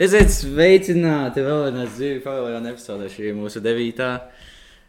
[0.00, 3.04] Esiet sveicināti vēl vienā dzīvi paviljonā epizodē.
[3.12, 4.06] Šī ir mūsu devītā.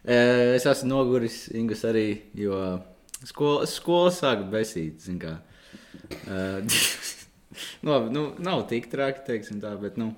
[0.08, 2.56] Eh, Es esmu noguris, Ingus arī, jo
[3.28, 5.04] skola, skola sāk besīt.
[5.20, 5.34] kā.
[6.08, 6.64] Eh,
[7.82, 10.14] nu, nav tik traki, teiksim tā, bet, nu,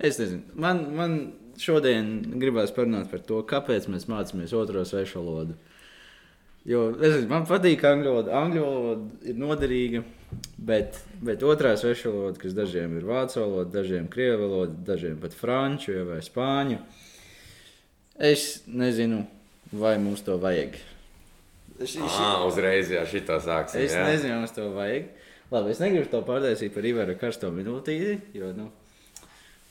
[0.00, 0.40] es nezinu.
[0.54, 1.18] Man, man
[1.60, 5.58] šodien gribās parunāt par to, kāpēc mēs mācāmies otro svešu valodu.
[6.68, 8.32] Jo, es nezinu, man patīk angļu valoda.
[8.42, 10.02] Angļu valoda ir noderīga,
[10.68, 15.36] bet, bet otrā svešu valoda, kas dažiem ir vācu valoda, dažiem krievu valoda, dažiem pat
[15.38, 16.82] franču vai spāņu.
[18.28, 19.22] Es nezinu,
[19.72, 20.76] vai mums to vajag.
[21.78, 23.88] Ši, Ah, uzreiz jau šī tā sāksies.
[23.88, 25.08] Es nezinu, vai mums to vajag.
[25.48, 28.66] Labi, es negribu to pārtaisīt par Ivaru karsto minūtīti, jo, nu,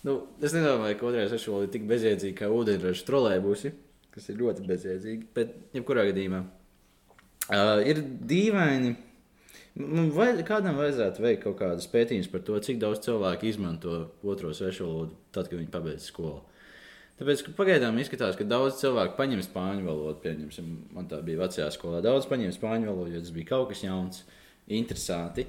[0.08, 3.76] nu es nedomāju, ka otrā svešu valoda ir tik bezjēdzīga kā ūdeņraža trolēbusi,
[4.16, 6.48] kas ir ļoti bezjēdzīga, bet jebkurā gadījumā.
[7.48, 8.96] Uh, ir dīvaini.
[9.78, 14.88] Vajad, kādam vajadzētu veikt kaut kādas pētījumus par to, cik daudz cilvēku izmanto otro svešu
[14.88, 16.42] valodu, tad, kad viņi pabeidz skolu.
[17.18, 20.20] Tāpēc pagaidām izskatās, ka daudz cilvēku paņem spāņu valodu.
[20.26, 22.02] Pieņemsim, man tā bija vecajā skolā.
[22.06, 24.24] Daudz paņem spāņu valodu, jo tas bija kaut kas jauns,
[24.68, 25.48] interesanti.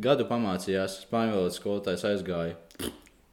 [0.00, 2.56] Gadu pamācījās, spāņu valodas skolotājs aizgāja.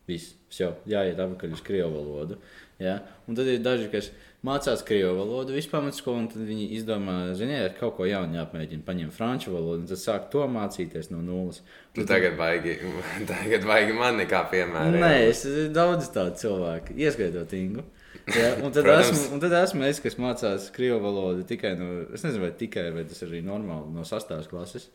[0.07, 2.39] Viss, jau jāiet atpakaļ uz krievu valodu.
[2.79, 2.99] Ja?
[3.27, 4.11] Un tad ir daži, kas
[4.45, 8.85] mācās krievu valodu vispār pamatskolu, un tad viņi izdomā, ziniet, kaut ko jaunu jāpamēģina.
[8.85, 11.63] Paņem franču valodu, un tad sāk to mācīties no nulles.
[11.97, 12.85] Tu tagad vajag,
[13.33, 14.93] tagad vajag man nekā piemēra.
[15.01, 17.85] Nē, es esmu daudz tādu cilvēku, ieskaitot Ingu.
[18.27, 22.25] Ja, un, tad esmu, un tad esmu es, kas mācās krievu valodu tikai no, es
[22.25, 24.89] nezinu, vai tikai, vai tas arī normāli no sastāvs klases.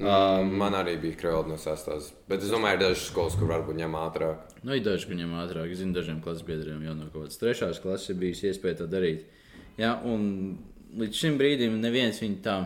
[0.00, 2.08] Um, man arī bija krāpšanās no sastāvs.
[2.30, 4.51] Bet es domāju, ir dažas skolas, kur varbūt ņem ātrāk.
[4.62, 8.12] Nu, ir daži, kuriem ātrāk, zinu, dažiem klases biedriem jau no kaut kādas trešās klases
[8.12, 9.24] ir bijusi iespēja to darīt.
[9.80, 10.54] Ja, un
[11.00, 12.56] līdz šim brīdim neviens viņu tā.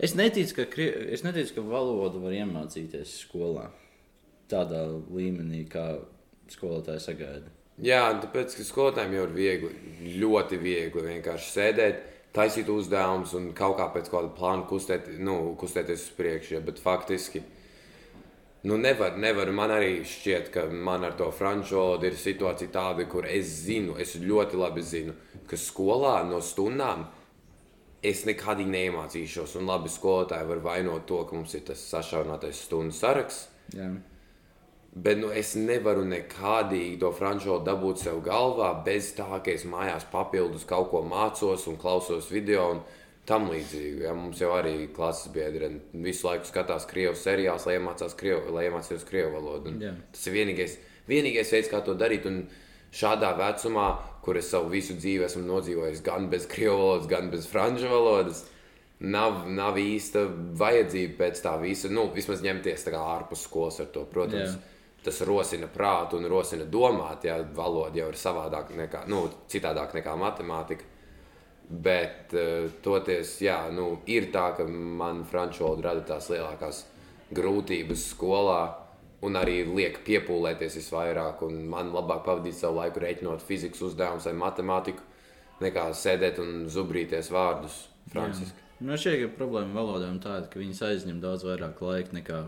[0.00, 3.68] Es neticu, ka, es neticu, ka valodu var iemācīties skolā
[4.48, 5.98] tādā līmenī, kā
[6.48, 7.52] skolotāji sagaida.
[7.84, 9.68] Jā, tāpēc, ka skolotājiem jau ir viegli,
[10.18, 12.00] ļoti viegli vienkārši sēdēt,
[12.34, 16.56] taisīt uzdevumus un kaut kā pēc kāda plāna kustēt, nu, kustēties uz priekšu.
[16.56, 17.44] Ja, bet faktiski
[18.62, 19.50] nu, nevar, nevar.
[19.54, 23.96] Man arī šķiet, ka man ar to franču valodu ir situācija tāda, kur es zinu,
[24.00, 25.14] es ļoti labi zinu,
[25.48, 27.06] ka skolā no stundām
[28.02, 29.56] es nekādīgi neiemācīšos.
[29.58, 33.48] Un labi, skolotāji var vainot to, ka mums ir tas sašaurinātais stundu saraksts.
[33.74, 33.90] Jā.
[34.98, 39.66] Bet nu, es nevaru nekādīgi to franču valodu dabūt sev galvā, bez tā, ka es
[39.68, 42.80] mājās papildus kaut ko mācos un klausos video un
[43.28, 44.04] tam līdzīgi.
[44.06, 48.68] Ja, mums jau arī klases biedri visu laiku skatās krievu seriālus, lai iemācās krievu, lai
[48.68, 49.72] iemācītos krievu valodu.
[49.72, 49.92] Un Jā.
[50.14, 50.78] Tas ir vienīgais,
[51.10, 52.28] vienīgais veids, kā to darīt.
[52.30, 52.46] Un
[52.94, 53.88] šādā vecumā,
[54.24, 58.46] kur es savu visu dzīvi esmu nodzīvojis gan bez krievu valodas, gan bez franču valodas.
[58.98, 60.24] Nav, nav īsta
[60.58, 64.02] vajadzība pēc tā visa, nu, vismaz ņemties ārpus skolas ar to.
[64.10, 64.96] Protams, Jā.
[65.06, 70.16] tas rosina prātu un rosina domāt, ja valoda jau ir savādāk nekā, nu, citādāk nekā
[70.18, 70.96] matemātika.
[71.68, 76.84] Bet, uh, toties, jā, nu, ir tā, ka man franču valoda rada tās lielākās
[77.36, 78.62] grūtības skolā
[79.26, 81.42] un arī liek piepūlēties visvairāk.
[81.46, 85.04] Un man labāk pavadīt savu laiku rēķinot fizikas uzdevumus vai matemātiku,
[85.64, 88.64] nekā sēdēt un zubrīties vārdus franciski.
[88.78, 92.42] Man šķiet, ka problēma valodām tāda, ka viņas aizņem daudz vairāk laika nekā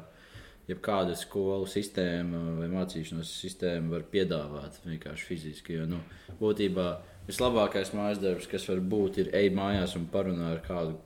[0.70, 5.80] jebkāda skolu sistēma vai mācīšanās sistēma var piedāvāt vienkārši fiziski.
[5.80, 5.98] Jo, nu,
[6.38, 6.86] būtībā
[7.30, 10.98] vislabākais mājas darbs, kas var būt, ir ej mājās un parunā ar kādu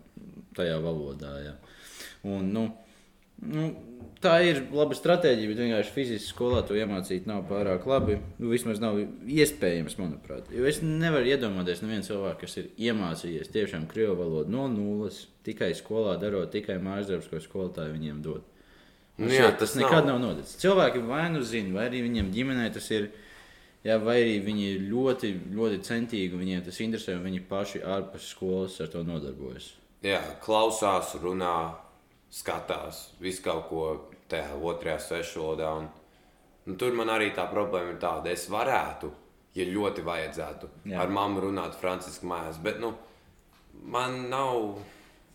[0.57, 1.35] tajā valodā.
[1.45, 1.55] Ja.
[2.25, 2.65] Un, nu,
[3.45, 3.69] nu,
[4.25, 8.19] tā ir laba stratēģija, bet vienkārši fiziski skolā to iemācīt nav pārāk labi.
[8.39, 10.49] Nu, vismaz nav iespējams, manuprāt.
[10.55, 15.75] Jo es nevaru iedomāties, nevienu cilvēku, kas ir iemācījies tiešām krievu valodu no nulles, tikai
[15.77, 18.47] skolā darot tikai mājas darbus, ko skolotāji viņiem dod.
[19.21, 20.17] Nu jā, jā, tas tas nekad nav.
[20.17, 20.59] nav, nav noticis.
[20.63, 23.13] Cilvēki vai nu zina, vai arī viņiem ģimenē tas ir.
[23.85, 27.83] Jā, vai arī viņi ir ļoti, ļoti centīgi, un viņiem tas interesē, un viņi paši
[27.85, 29.75] ārpus skolas ar to nodarbojas.
[30.05, 31.57] Jā, klausās, runā,
[32.33, 33.85] skatās visu kaut ko
[34.33, 35.75] tajā otrajā svešvalodā.
[35.81, 35.91] Un,
[36.67, 39.13] nu, tur man arī tā problēma ir tāda, es varētu,
[39.55, 41.03] ja ļoti vajadzētu, Jā.
[41.05, 42.95] Ar mammu runāt franciski mājās, bet nu,
[43.85, 44.79] man nav,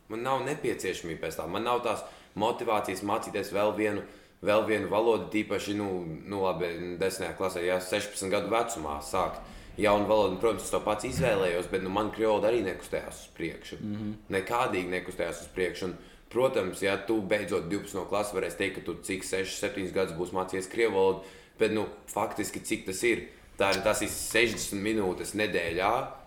[0.09, 1.53] man nav nepieciešamība pēc tam.
[1.53, 2.03] Man nav tās
[2.39, 4.03] motivācijas mācīties vēl vienu.
[4.45, 5.87] Vēl vienu valodu, tīpaši, nu,
[6.31, 6.69] nu labi,
[6.99, 9.41] desmitajā klasē, ja 16 gadu vecumā sākt
[9.79, 10.35] jaunu valodu.
[10.35, 13.79] Un, Protams, es to pats izvēlējos, bet nu, man kriola arī nekustējās uz priekšu.
[13.81, 14.13] Mm -hmm.
[14.37, 15.85] Nekādīgi nekustējās uz priekšu.
[15.85, 15.97] Un,
[16.29, 20.35] protams, ja tu beidzot 12 klases varēsi teikt, ka tu cik 6, 7 gadus būsi
[20.35, 21.23] mācījies krievu valodu,
[21.59, 23.27] bet nu, faktiski cik tas ir?
[23.57, 26.18] Tā ir tas ir 60 minūtes nedēļā.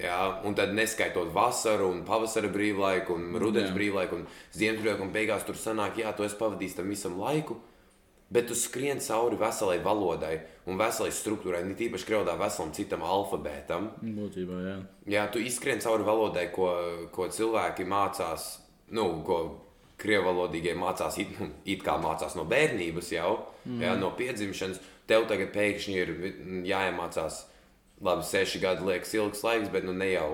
[0.00, 0.18] Jā,
[0.48, 3.74] un tad neskaitot vasaru, un pavasara brīvlaiku, un rudens Jā.
[3.76, 7.58] brīvlaiku, un ziemas brīvlaiku, un beigās tur sanāk, jā, tu esi pavadījis tam visam laiku.
[8.30, 10.36] Bet tu skrien cauri veselai valodai
[10.70, 13.88] un veselai struktūrai, ne tīpaši krievodā veselam citam alfabētam.
[14.06, 14.76] Būtībā, jā.
[15.10, 16.70] Jā, tu izskrien cauri valodai, ko,
[17.10, 18.52] ko cilvēki mācās,
[18.94, 19.40] nu, ko
[20.00, 23.34] krievalodīgie mācās, it, nu, it kā mācās no bērnības jau,
[23.66, 23.82] mm.
[23.82, 24.80] jā, no piedzimšanas.
[25.10, 26.14] Tev tagad pēkšņi ir
[26.70, 27.42] jāiemācās,
[28.04, 30.30] labi, seši gadi liekas ilgs laiks, bet nu ne jau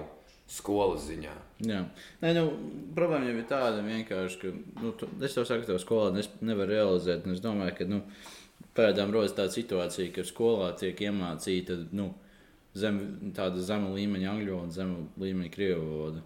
[0.50, 1.34] skolas ziņā.
[1.66, 1.80] Jā,
[2.20, 2.44] Nē, nu,
[2.94, 6.68] problēma jau ir tāda vienkārši, ka nu, tu, es jau saku, ka skolā nes, nevar
[6.70, 7.26] realizēt.
[7.32, 8.02] Es domāju, ka nu,
[8.76, 12.10] pēdām rodas tāda situācija, ka skolā tiek iemācīta nu,
[12.76, 13.00] zem,
[13.36, 16.22] tāda zema līmeņa angļu valoda, zema līmeņa krievu valoda.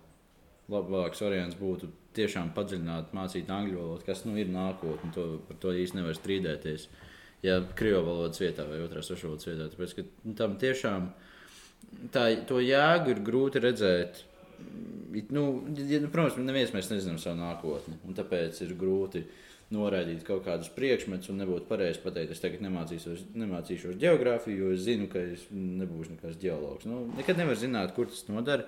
[0.70, 1.88] Labāks variants būtu
[2.18, 5.14] tiešām padziļināt, mācīt angļu valodu, kas nu, ir nākotne.
[5.14, 6.90] Par to īsti nevar strīdēties.
[7.46, 9.68] Ja krievu valodas vietā vai otrā svešvalodas vietā.
[9.72, 11.06] Tāpēc, ka, nu, tam tiešām
[12.12, 14.24] tā, to jēgu ir grūti redzēt
[15.28, 17.98] nu, ja, nu, protams, neviens mēs nezinām savu nākotni.
[18.16, 19.24] Tāpēc ir grūti
[19.74, 24.84] noraidīt kaut kādus priekšmetus un nebūtu pareizi pateikt, es tagad nemācīšos, nemācīšos geogrāfiju, jo es
[24.86, 26.88] zinu, ka es nebūšu nekāds geologs.
[26.90, 28.66] Nu, nekad nevar zināt, kur tas nodara.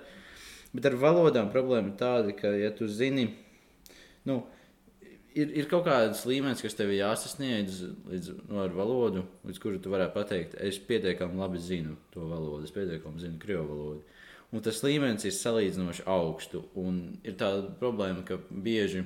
[0.73, 3.27] Bet ar valodām problēma ir tāda, ka, ja tu zini,
[4.29, 4.41] nu,
[5.35, 9.93] ir, ir kaut kāds līmenis, kas tev jāsasniedz līdz, nu, ar valodu, līdz kuru tu
[9.93, 14.19] varētu pateikt, es pietiekami labi zinu to valodu, es pietiekami zinu krievu valodu.
[14.53, 16.61] Un tas līmenis ir salīdzinoši augstu.
[17.25, 19.01] Ir tāda problēma, ka bieži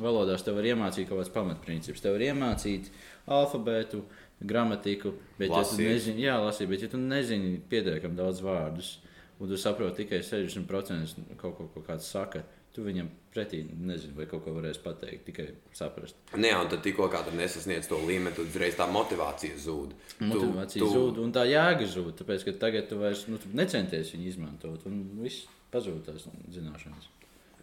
[0.00, 2.00] valodās tev var iemācīt kaut kādas pamatprincipus.
[2.00, 2.88] Tev var iemācīt
[3.28, 4.00] alfabētu,
[4.40, 5.80] gramatiku, bet, lasīt.
[5.80, 8.92] ja tu nezini, jā, lasīt, bet, ja tu nezini pietiekami daudz vārdus,
[9.38, 12.44] un tu saproti tikai 60% kaut ko, ko kāds saka,
[12.74, 16.16] tu viņam pretī nezini, vai kaut ko varēs pateikt, tikai saprast.
[16.36, 19.94] Nē, un tad tikko kā tu nesasniedz to līmeni, tad uzreiz tā motivācija zūd.
[20.22, 24.14] Motivācija tu, zūd, un tā jēga zūd, tāpēc, ka tagad tu vairs nu, tu necenties
[24.14, 27.10] viņu izmantot, un viss pazūd tās zināšanas.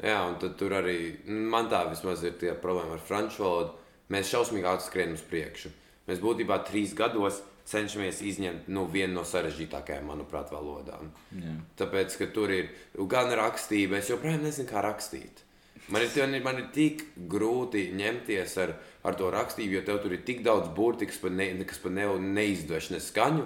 [0.04, 3.76] Jā, un tad tur arī man tā vismaz ir tie problēma ar franču valodu.
[4.12, 5.72] Mēs šausmīgi ātri skrienam uz priekšu.
[6.10, 11.10] Mēs būtībā trīs gados cenšamies izņemt nu, vienu no sarežģītākajām, manuprāt, valodām.
[11.34, 11.56] Jā.
[11.82, 12.70] Tāpēc, ka tur ir
[13.10, 15.42] gan rakstība, es joprojām nezinu, kā rakstīt.
[15.88, 18.74] Man ir, man ir tik grūti ņemties ar,
[19.06, 21.94] ar to rakstību, jo tev tur ir tik daudz burbuļu, kas pat, ne, kas pat
[21.94, 22.08] ne,
[22.40, 23.46] neizdodas ne skaņu.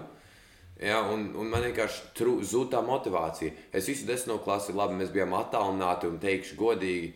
[0.80, 3.52] Ja, un, un man vienkārši zūd tā motivācija.
[3.76, 7.10] Es visu desmito klasi, labi, mēs bijām attālināti un teikšu godīgi,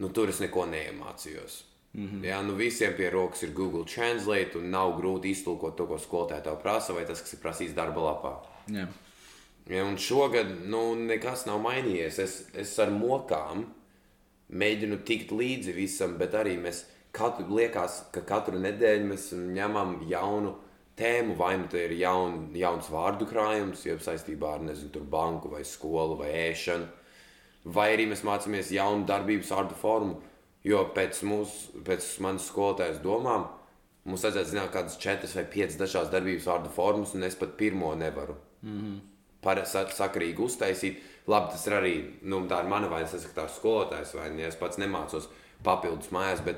[0.00, 1.58] nu, tur es neko neiemācījos.
[1.96, 2.24] Mm -hmm.
[2.24, 6.42] Jā, nu visiem pie rokas ir Google Translate un nav grūti iztulkot to, ko skolotāja
[6.42, 8.32] tev prasa, vai tas, kas ir prasīts darba lapā.
[8.68, 8.86] Jā.
[9.66, 12.18] Ja, un šogad nu, nekas nav mainījies.
[12.18, 13.64] Es, es ar mokām
[14.48, 20.54] mēģinu tikt līdzi visam, bet arī mēs katru, liekas, ka katru nedēļu mēs ņemam jaunu
[20.96, 21.34] tēmu.
[21.36, 26.16] Vai nu tā ir jaun, jauns vārdu krājums, jau saistībā ar nezinu, banku vai skolu
[26.16, 26.86] vai ēšanu,
[27.64, 30.22] vai arī mēs mācāmies jaunu darbības vārdu formu
[30.66, 33.46] Jo pēc, mūsu, pēc manas skolotājas domām,
[34.06, 37.94] mums vajadzētu zināt, kādas četras vai piecas dažādas darbības vārdu formas, un es pat pirmo
[37.94, 38.96] nevaru mm -hmm.
[39.40, 40.96] Par, sakarīgi uztaisīt.
[41.26, 44.48] Labi, tas ir arī nu, tā ir mana vaina, tas ir tā skolotājs vaina, ja
[44.48, 45.28] es pats nemācos
[45.62, 46.44] papildus mājās.
[46.44, 46.56] Bet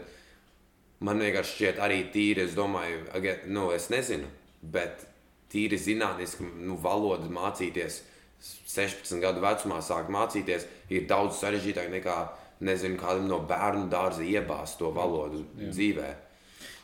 [1.01, 3.05] man vienkārši šķiet, arī tīri, es domāju,
[3.47, 4.27] nu, es nezinu,
[4.63, 5.07] bet
[5.53, 8.03] tīri zinātniski nu, valodu mācīties
[8.41, 12.19] 16 gadu vecumā, sākt mācīties, ir daudz sarežģītāk nekā
[12.65, 15.71] nezinu, kādam no bērnu dārza iebāzt to valodu Jā.
[15.71, 16.09] dzīvē.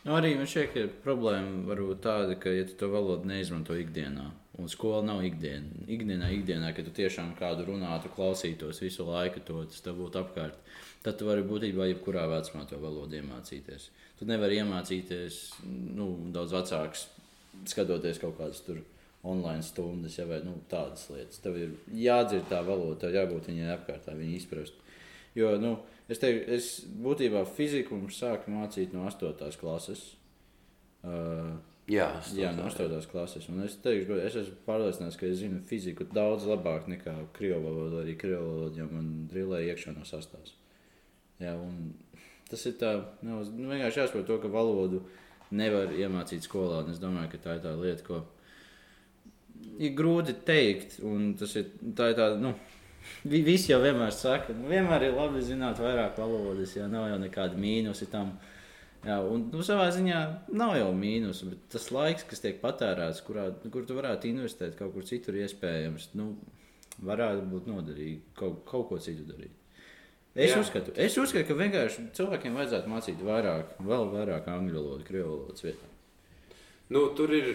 [0.05, 3.77] Nu, arī man šķiet, ka problēma var būt tāda, ka, ja tu to valodu neizmanto
[3.81, 4.27] ikdienā,
[4.61, 9.65] un skola nav ikdiena, ikdienā, ikdienā, ka tu tiešām kādu runātu, klausītos visu laiku, to
[9.65, 10.61] tas tev būtu apkārt,
[11.07, 13.89] tad tu vari būtībā jebkurā vecumā to valodu iemācīties.
[14.21, 15.41] Tu nevari iemācīties
[15.97, 17.09] nu, daudz vecāks,
[17.73, 18.85] skatoties kaut kādas tur
[19.25, 21.41] online stundas, ja, vai nu, tādas lietas.
[21.41, 24.84] Tev ir jādzird tā valoda, tev jābūt viņai apkārt, viņu izprast.
[25.35, 25.77] Jo, nu,
[26.11, 26.73] es teiktu, es
[27.03, 29.33] būtībā fiziku sāku mācīt no 8.
[29.59, 30.05] klases.
[31.05, 31.57] Uh,
[31.91, 32.07] jā,
[32.39, 33.01] jā, no 8.
[33.11, 33.49] klases.
[33.51, 38.05] Un es teikšu, es esmu pārliecināts, ka es zinu fiziku daudz labāk nekā krievu valodu.
[38.05, 40.55] Arī krievu valodu jau man drillēja iekšā no sastāvs.
[41.43, 41.97] Jā, un
[42.47, 42.95] tas ir tā,
[43.27, 45.03] nu, vienkārši jāsaprot to, ka valodu
[45.55, 46.85] nevar iemācīt skolā.
[46.93, 48.23] Es domāju, ka tā ir tā lieta, ko
[49.83, 51.01] ir grūti teikt.
[51.05, 52.55] Un tas ir tā, ir tā nu,
[53.25, 57.59] Visi jau vienmēr saka, nu, vienmēr ir labi zināt vairāk valodas, ja nav jau nekāda
[57.61, 58.35] mīnusa tam.
[59.05, 60.21] Jā, un nu, savā ziņā
[60.57, 64.95] nav jau mīnus, bet tas laiks, kas tiek patērēts, kurā, kur tu varētu investēt kaut
[64.95, 66.31] kur citur, iespējams, nu,
[67.05, 69.53] varētu būt noderīgi kaut, kaut ko citu darīt.
[70.35, 70.61] Es Jā.
[70.65, 75.63] uzskatu, es uzskatu, ka vienkārši cilvēkiem vajadzētu mācīt vairāk, vēl vairāk angļu valodu, krievu valodas
[75.63, 75.91] vietā.
[76.91, 77.53] Nu, tur ir,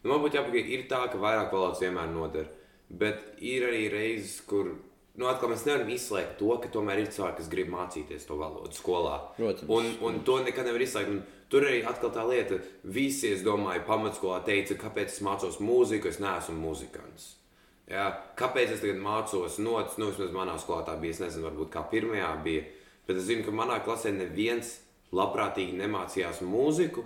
[0.00, 2.48] nu, man būtu jāpagaida, ir tā, ka vairāk valodas vienmēr noder.
[2.88, 4.70] Bet ir arī reizes, kur
[5.16, 8.76] nu, atkal mēs nevaram izslēgt to, ka tomēr ir cilvēki, kas grib mācīties to valodu
[8.76, 9.16] skolā.
[9.38, 9.70] Protams.
[9.72, 11.10] Un, un to nekad nevar izslēgt.
[11.14, 16.12] Un tur arī atkal tā lieta, visi, es domāju, pamatskolā teica, kāpēc es mācos mūziku,
[16.12, 17.32] es neesmu muzikants.
[17.90, 18.10] Ja?
[18.38, 21.84] Kāpēc es tagad mācos notis, nu, vismaz manā skolā tā bija, es nezinu, varbūt kā
[21.90, 22.64] pirmajā bija,
[23.08, 24.76] bet es zinu, ka manā klasē neviens
[25.14, 27.04] labprātīgi nemācījās mūziku,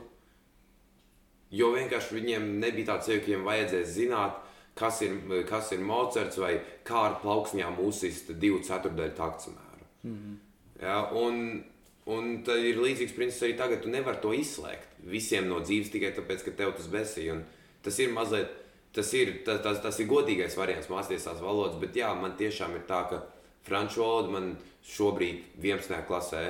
[1.52, 4.40] jo vienkārši viņiem nebija tāds sevi, ka viņiem vajadzēs zināt,
[4.74, 5.16] kas ir,
[5.48, 6.54] kas ir Mocards vai
[6.86, 9.88] kā ar plauksņām uzsist divu ceturdaļu taktsmēru.
[10.02, 10.36] Mm -hmm.
[10.82, 11.64] ja, un,
[12.06, 16.12] un tad ir līdzīgs princips arī tagad, tu nevari to izslēgt visiem no dzīves tikai
[16.16, 17.30] tāpēc, ka tev tas besī.
[17.32, 17.44] Un
[17.82, 18.50] tas ir mazliet,
[18.92, 22.74] tas ir, tas, tas, tas ir godīgais variants mācīties tās valodas, bet jā, man tiešām
[22.76, 23.22] ir tā, ka
[23.66, 24.50] franču valoda man
[24.86, 26.02] šobrīd 11.
[26.08, 26.44] klasē,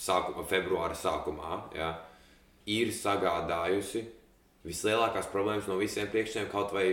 [0.00, 1.94] sākuma, februāra sākumā, ja,
[2.66, 4.04] ir sagādājusi
[4.64, 6.92] vislielākās problēmas no visiem priekšējiem, kaut vai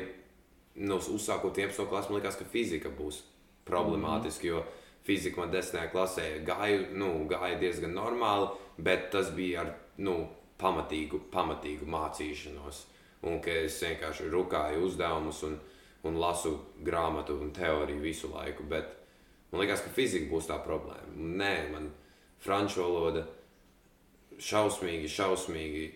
[0.77, 1.87] nu, uzsākot 11.
[1.89, 3.21] klasi, man liekas, ka fizika būs
[3.65, 4.47] problemātiska.
[4.47, 4.83] Mm -hmm.
[5.03, 5.91] Fizika man 10.
[5.91, 10.27] klasē gāja, nu, gāja diezgan normāli, bet tas bija ar nu,
[10.59, 12.83] pamatīgu, pamatīgu mācīšanos.
[13.21, 15.59] Un ka es vienkārši rukāju uzdevumus un,
[16.03, 18.63] un lasu grāmatu un teoriju visu laiku.
[18.63, 18.85] Bet
[19.51, 21.13] man liekas, ka fizika būs tā problēma.
[21.15, 21.91] Nē, man
[22.39, 23.25] franču valoda
[24.37, 25.87] šausmīgi, šausmīgi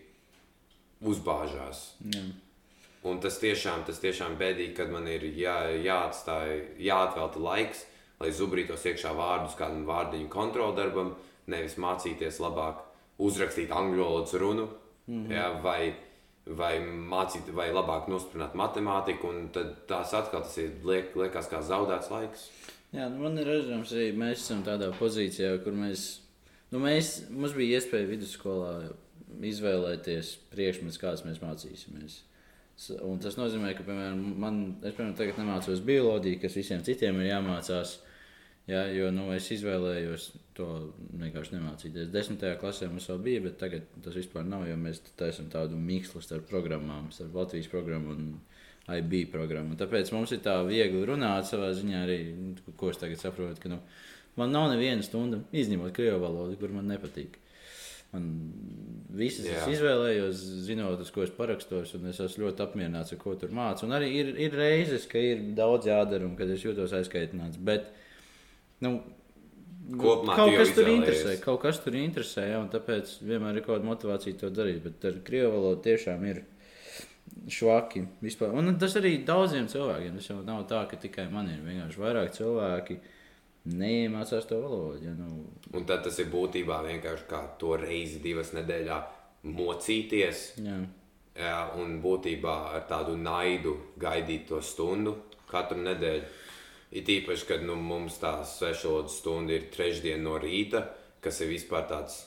[1.02, 1.84] uzbāžās.
[2.14, 2.24] Jā.
[3.04, 6.52] Un tas tiešām, tas tiešām bēdīgi, kad man ir jā, jāatstāj,
[6.86, 7.88] jāatvelta laiks,
[8.22, 11.16] lai zubrītos iekšā vārdus kādam vārdiņu kontroldarbam,
[11.50, 12.84] nevis mācīties labāk
[13.22, 14.68] uzrakstīt angļu valodas runu,
[15.08, 15.34] mm -hmm.
[15.34, 15.94] jā, vai,
[16.46, 21.62] vai mācīt, vai labāk nostiprināt matemātiku, un tad tās atkal tas ir liek, liekas kā
[21.62, 22.50] zaudēts laiks.
[22.92, 26.20] Jā, nu man ir redzams, arī mēs esam tādā pozīcijā, kur mēs,
[26.72, 28.92] nu mēs, mums bija iespēja vidusskolā
[29.42, 32.22] izvēlēties priekšmetus, kādas mēs mācīsimies.
[33.06, 37.30] Un tas nozīmē, ka, piemēram, man, es piemēram, tagad nemācos bioloģiju, kas visiem citiem ir
[37.30, 38.00] jāmācās.
[38.70, 40.68] Jā, jo nu, es izvēlējos to
[41.18, 42.12] vienkārši nemācīties.
[42.14, 44.68] Desmitajā klasē mums vēl bija, bet tagad tas vispār nav.
[44.80, 48.28] Mēs taisām tādu mīklu starp programmām, starp Latvijas programmu un
[48.98, 49.78] IB programmu.
[49.80, 52.20] Tāpēc mums ir tā viegli runāt savā ziņā arī,
[52.78, 53.62] ko es tagad saprotu.
[53.62, 53.82] Ka, nu,
[54.40, 57.38] man nav neviena stunda, izņemot krievu valodu, kur man nepatīk.
[58.12, 58.28] Man
[59.16, 59.62] visas Jā.
[59.62, 63.54] es izvēlējos, zinot, uz ko es parakstos, un es esmu ļoti apmierināts ar ko tur
[63.56, 63.88] mācīju.
[63.88, 67.60] Un arī ir, ir reizes, ka ir daudz jādara, un kad es jūtos aizkaitināts.
[67.72, 67.92] Bet,
[68.84, 69.00] nu,
[69.92, 73.80] Kopumā kaut kas tur interesē, kaut kas tur interesē, jā, un tāpēc vienmēr ir kaut
[73.80, 74.84] kāda motivācija to darīt.
[74.86, 76.44] Bet ar krievu valodu tiešām ir
[77.52, 78.06] švaki.
[78.24, 78.54] Vispār.
[78.58, 80.20] Un tas arī daudziem cilvēkiem.
[80.20, 83.00] Tas jau nav tā, ka tikai man ir vienkārši vairāk cilvēki
[83.70, 85.02] neiemācās to valodu.
[85.06, 85.46] Ja, nu.
[85.78, 88.98] Un tad tas ir būtībā vienkārši kā to reizi divas nedēļā
[89.50, 90.48] mocīties.
[90.62, 90.80] Jā.
[91.42, 95.16] Jā, un būtībā ar tādu naidu gaidīt to stundu
[95.52, 96.26] katru nedēļu.
[96.92, 100.84] It īpaši, kad nu, mums tā svešvalodas stunda ir trešdiena no rīta,
[101.24, 102.18] kas ir vispār tāds,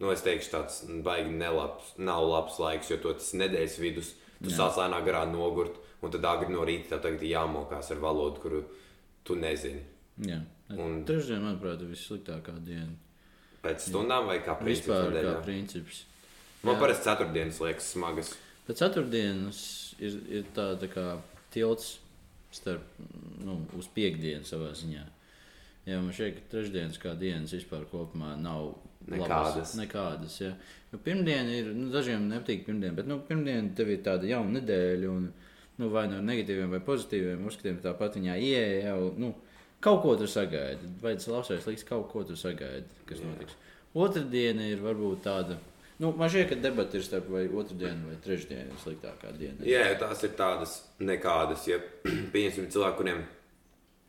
[0.00, 4.54] nu, es teikšu, tāds baigi nelabs, nav labs laiks, jo to tas nedēļas vidus, tu
[4.54, 8.62] sāc lēnā garā nogurt, un tad agri no rīta tev tagad jāmokās ar valodu, kuru
[9.28, 9.84] tu nezini.
[10.24, 10.40] Jā.
[10.76, 11.02] Un...
[11.08, 12.92] Trešdiena, manuprāt, ir vissliktākā diena.
[13.64, 14.84] Pēc stundām vai kā princips?
[14.86, 15.30] Vispār nedēļā?
[15.32, 16.02] kā princips.
[16.62, 16.82] Man Jā.
[16.82, 18.32] parasti ceturtdienas liekas smagas.
[18.66, 19.62] Pēc ceturtdienas
[20.02, 21.06] ir, ir tāda kā
[21.54, 21.94] tilts
[22.54, 22.84] starp,
[23.44, 25.06] nu, uz piekdienu savā ziņā.
[25.88, 28.74] Jā, man ka trešdienas kā dienas vispār kopumā nav
[29.08, 29.54] Nekādas.
[29.54, 30.50] Labas, nekādas jā.
[30.92, 35.12] jo pirmdiena ir, nu, dažiem nepatīk pirmdiena, bet nu, pirmdiena tev ir tāda jauna nedēļa,
[35.12, 35.30] un
[35.78, 39.32] nu, vai no negatīviem vai pozitīviem uzskatiem tāpat viņā ieeja nu,
[39.84, 40.90] kaut ko tu sagaidi.
[41.02, 43.30] Vai tas labais liks, kaut ko tu sagaidi, kas Jā.
[43.30, 43.58] notiks.
[43.98, 45.56] Otradiena ir varbūt tāda,
[46.02, 49.64] nu, man šķiet, ka debata ir starp vai otrdienu vai trešdienu sliktākā diena.
[49.66, 51.66] Jā, ja tās ir tādas nekādas.
[51.70, 51.80] Ja
[52.34, 53.24] pieņemsim cilvēku, kuriem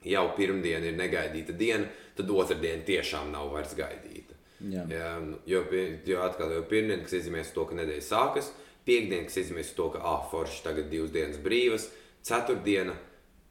[0.05, 4.35] jau pirmdiena ir negaidīta diena, tad otrdiena tiešām nav vairs gaidīta.
[4.59, 4.83] Jā.
[4.91, 5.63] Jā, nu, jo,
[6.05, 8.49] jo atkal jau pirmdiena, kas iezīmēs to, ka nedēļa sākas,
[8.87, 11.87] piekdiena, kas iezīmēs to, ka ah, forši tagad divas dienas brīvas,
[12.27, 12.97] ceturtdiena.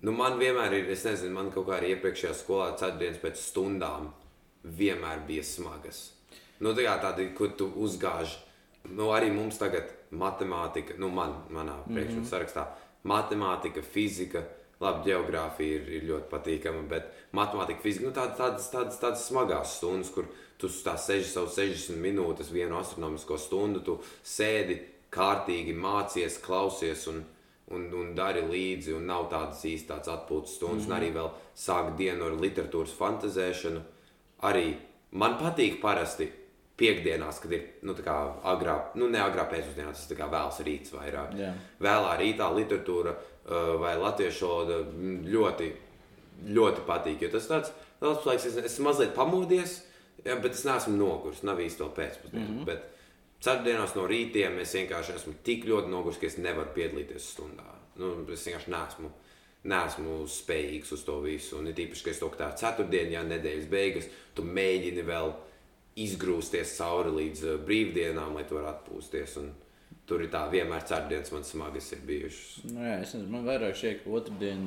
[0.00, 4.12] Nu, man vienmēr ir, es nezinu, man kaut kā arī iepriekšējā skolā ceturtdienas pēc stundām
[4.78, 6.04] vienmēr bija smagas.
[6.62, 8.36] Nu, tā kā tādi, kur tu uzgāž,
[8.90, 12.30] nu, arī mums tagad matemātika, nu, man, manā priekšmetā mm -hmm.
[12.30, 12.66] sarakstā,
[13.02, 14.42] matemātika, fizika,
[14.80, 19.76] labi, geogrāfija ir, ir ļoti patīkama, bet matemātika, fizika, nu, tādas, tādas, tādas, tādas smagās
[19.76, 20.24] stundas, kur
[20.58, 24.78] tu tā seži savus 60 minūtes, vienu astronomisko stundu, tu sēdi
[25.10, 27.24] kārtīgi, mācies, klausies un,
[27.70, 30.96] un, un dari līdzi, un nav tādas īstas atpūtas stundas, mm -hmm.
[30.96, 33.80] un arī vēl sāk dienu ar literatūras fantazēšanu.
[34.42, 34.74] Arī
[35.10, 36.30] man patīk parasti
[36.78, 40.94] piekdienās, kad ir nu, tā kā agrā, nu, ne agrā pēcpusdienā, tas ir vēls rīts
[40.94, 41.34] vairāk.
[41.38, 41.52] Jā.
[41.80, 45.72] Vēlā rītā literatūra uh, vai latviešu valoda mm, ļoti,
[46.58, 47.22] ļoti patīk.
[47.22, 49.82] Jo tas tāds labs laiks, es, es esmu mazliet pamodies,
[50.24, 52.46] bet es neesmu noguris, nav īsti vēl pēcpusdiena.
[52.46, 52.64] Mm -hmm.
[52.64, 52.86] bet,
[53.38, 57.68] Ceturtdienās no rītiem es vienkārši esmu tik ļoti noguris, ka es nevaru piedalīties stundā.
[57.98, 59.10] Nu, es vienkārši neesmu,
[59.70, 61.60] neesmu spējīgs uz to visu.
[61.60, 65.30] Un ir īpaši, ka es to tā ceturtdienā, ja nedēļas beigas, tu mēģini vēl
[66.02, 69.38] izgrūsties cauri līdz uh, brīvdienām, lai tu varētu atpūsties.
[69.42, 69.54] Un
[70.10, 72.66] tur ir tā vienmēr ceturtdienas man smagas ir bijušas.
[72.72, 74.66] Nu, jā, es nezinu, man vairāk ka otrdien.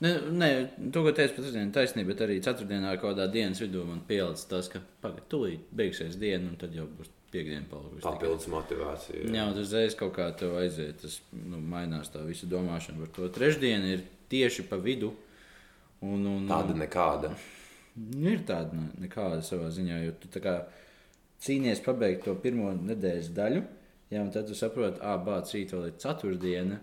[0.00, 0.50] Ne, ne,
[0.94, 4.48] to, ko teicu, pat ir taisnība, bet arī ceturtdienā kaut kādā dienas vidū man pielicis
[4.48, 8.02] tas, ka pagaidi, tūlīt beigsies diena, un tad jau būs piekdiena palikusi.
[8.06, 9.22] Papildus motivācija.
[9.28, 13.12] Jā, un tas uzreiz kaut kā tev aiziet, tas nu, mainās tā visa domāšana par
[13.16, 13.28] to.
[13.38, 15.12] Trešdiena ir tieši pa vidu.
[16.00, 17.32] Un, un, Tāda nekāda.
[17.98, 20.60] Nu, ir tāda ne- nekāda savā ziņā, jo tu kā
[21.42, 23.62] cīnies pabeigt to pirmo nedēļas daļu,
[24.12, 26.78] jā, un tad tu saproti, ah, bācis rīt vēl ir ceturtdiena,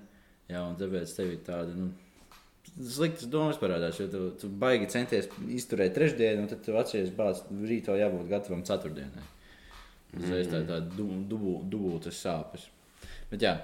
[0.51, 1.93] jā, un tāpēc tev ir tāda, nu,
[2.75, 7.47] sliktas domas parādās, jo tu, tu baigi centies izturēt trešdienu, un tad tu atceries, bācis
[7.63, 9.23] rīt vēl jābūt gatavam ceturtdienai.
[10.15, 12.69] Uzreiz tā tā dubu, dubultas sāpes.
[13.31, 13.55] Bet jā,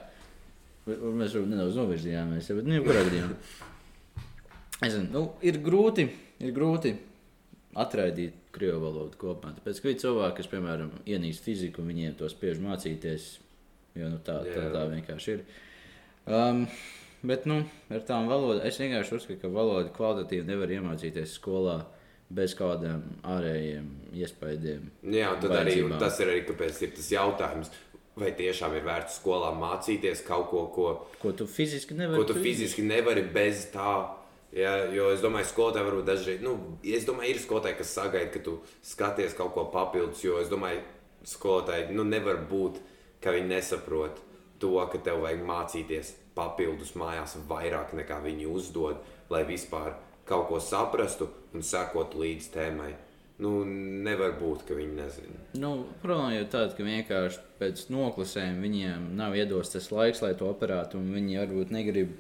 [0.87, 3.37] mēs varbūt nedaudz novirzījāmies, bet nu, jebkurā gadījumā.
[4.81, 6.07] Es zinu, nu, ir grūti,
[6.41, 6.95] ir grūti
[7.79, 9.53] atraidīt krievu valodu kopumā.
[9.59, 13.27] Tāpēc, ka ir cilvēki, kas, piemēram, ienīst fiziku, viņiem to spiež mācīties,
[13.99, 15.45] jo nu, tā, tā, tā vienkārši ir.
[16.27, 16.65] Um,
[17.23, 17.61] bet, nu,
[17.93, 21.79] ar tām valodām, es vienkārši uzskatu, ka valodu kvalitatīvi nevar iemācīties skolā
[22.35, 23.87] bez kādiem ārējiem
[24.21, 24.89] iespējām.
[25.13, 27.71] Jā, tad arī, tas ir arī kāpēc ir tas jautājums.
[28.21, 30.87] Vai tiešām ir vērts skolā mācīties kaut ko, ko,
[31.21, 33.93] Ko tu fiziski nevari ko tu fiziski nevari bez tā?
[34.51, 38.33] Ja, jo es domāju, ka skolotāji varbūt dažreiz, nu, es domāju, ir skolotāji, kas sagaida,
[38.33, 40.25] ka tu skaties kaut ko papildus.
[40.25, 40.83] Jo es domāju,
[41.23, 42.81] skolotāji nu, nevar būt,
[43.23, 44.19] ka viņi nesaprot
[44.59, 48.99] to, ka tev vajag mācīties papildus mājās vairāk nekā viņi uzdod,
[49.31, 49.95] lai vispār
[50.27, 52.91] kaut ko saprastu un sekotu līdz tēmai.
[53.41, 53.63] Nu,
[54.05, 55.39] nevar būt, ka viņi nezina.
[55.57, 55.71] Nu,
[56.03, 61.01] problēma jau tāda, ka vienkārši pēc noklusējuma viņiem nav iedos tas laiks, lai to operētu.
[61.01, 62.11] Viņi varbūt negrib,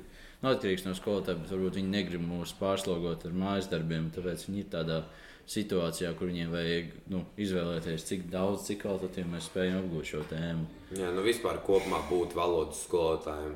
[0.41, 4.09] nu, atkarīgs no skolotāja, bet varbūt viņi negrib mūs pārslogot ar mājas darbiem.
[4.15, 5.03] Tāpēc viņi ir tādā
[5.51, 10.65] situācijā, kur viņiem vajag nu, izvēlēties, cik daudz, cik kvalitatīvi mēs spējam apgūt šo tēmu.
[10.97, 13.53] Jā, nu vispār kopumā būt valodas skolotājiem,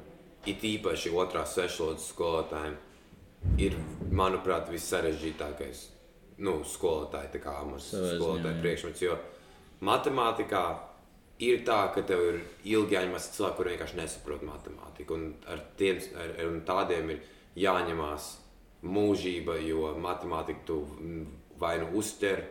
[0.49, 2.75] it īpaši otrās svešvalodas skolotājiem,
[3.61, 3.77] ir,
[4.11, 5.85] manuprāt, vissarežģītākais
[6.43, 9.03] nu, skolotāja amats, skolotāja priekšmets.
[9.05, 9.17] Jo
[9.85, 10.63] matemātikā
[11.43, 15.19] ir tā, ka tev ir ilgi jāņemās cilvēki, kuriem vienkārši nesaprot matemātiku.
[15.19, 17.23] Un ar tiem ar, ar tādiem ir
[17.65, 18.29] jāņemās
[18.85, 20.79] mūžība, jo matemātiku tu
[21.59, 22.43] vai nu uztver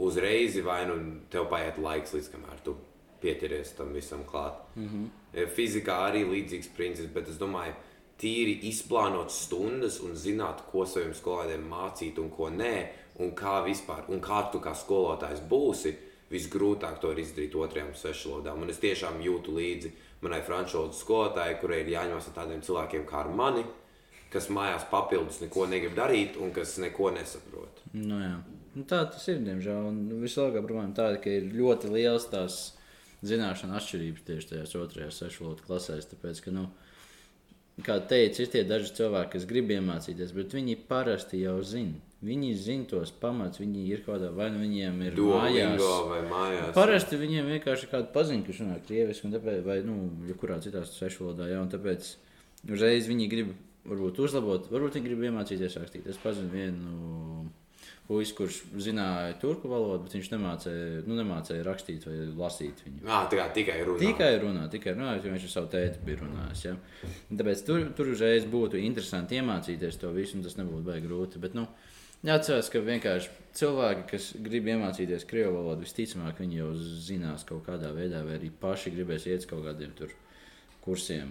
[0.00, 0.96] uzreiz, vai nu
[1.30, 2.76] tev paiet laiks, līdz kamēr tu
[3.20, 4.56] pieķeries tam visam klāt.
[4.76, 5.46] Mm -hmm.
[5.56, 7.74] Fizikā arī līdzīgs princips, bet es domāju,
[8.20, 12.76] tīri izplānot stundas un zināt, ko saviem skolotājiem mācīt un ko nē,
[13.24, 15.96] un kā vispār, un kā tu kā skolotājs būsi.
[16.30, 18.60] Visgrūtāk to ir izdarīt otrajām svešvalodām.
[18.62, 19.90] Un es tiešām jūtu līdzi
[20.22, 23.64] manai franču valodas skolotājai, kurai ir jāņemas ar tādiem cilvēkiem kā ar mani,
[24.30, 27.82] kas mājās papildus neko negrib darīt un kas neko nesaprot.
[27.96, 28.36] Nu, jā.
[28.76, 29.88] nu, tā tas ir, diemžēl.
[29.90, 32.60] Un vislielākā problēma tāda, ka ir ļoti liels tās
[33.26, 36.08] zināšanu atšķirības tieši tajās otrajās sešvalodu klasēs.
[36.12, 36.68] Tāpēc, ka, nu,
[37.86, 41.98] kā teicu, ir tie daži cilvēki, kas grib iemācīties, bet viņi parasti jau zina.
[42.20, 45.84] Viņi zina tos pamats, viņi ir kaut kādā, vai nu viņiem ir mājās.
[46.28, 46.72] Mājās.
[46.76, 49.96] Parasti viņiem vienkārši ir kāda paziņa, kas runā krieviski, un tāpēc, vai, nu,
[50.28, 52.10] jebkurā citā svešvalodā, jā, un tāpēc
[52.68, 53.54] uzreiz viņi grib,
[53.88, 56.10] varbūt uzlabot, varbūt viņi grib iemācīties rakstīt.
[56.12, 57.48] Es pazinu vienu
[58.10, 63.04] puisi, kurš zināja turku valodu, bet viņš nemācīja, nu, nemācīja rakstīt vai lasīt viņu.
[63.06, 63.98] Jā, tā kā tikai runā.
[64.02, 66.64] Tikai runā, tikai runā, jo viņš ar savu tēti bija runājis.
[66.66, 66.74] Ja?
[67.30, 71.42] Tāpēc tur, tur uzreiz būtu interesanti iemācīties to visu, un tas nebūtu baigi grūti.
[71.44, 71.68] Bet, nu,
[72.26, 77.94] jāatcerās, ka vienkārši cilvēki, kas grib iemācīties krievu valodu, visticamāk, viņi jau zinās kaut kādā
[77.94, 79.94] veidā, vai arī paši gribēs iet uz kaut kādiem
[80.82, 81.30] kursiem.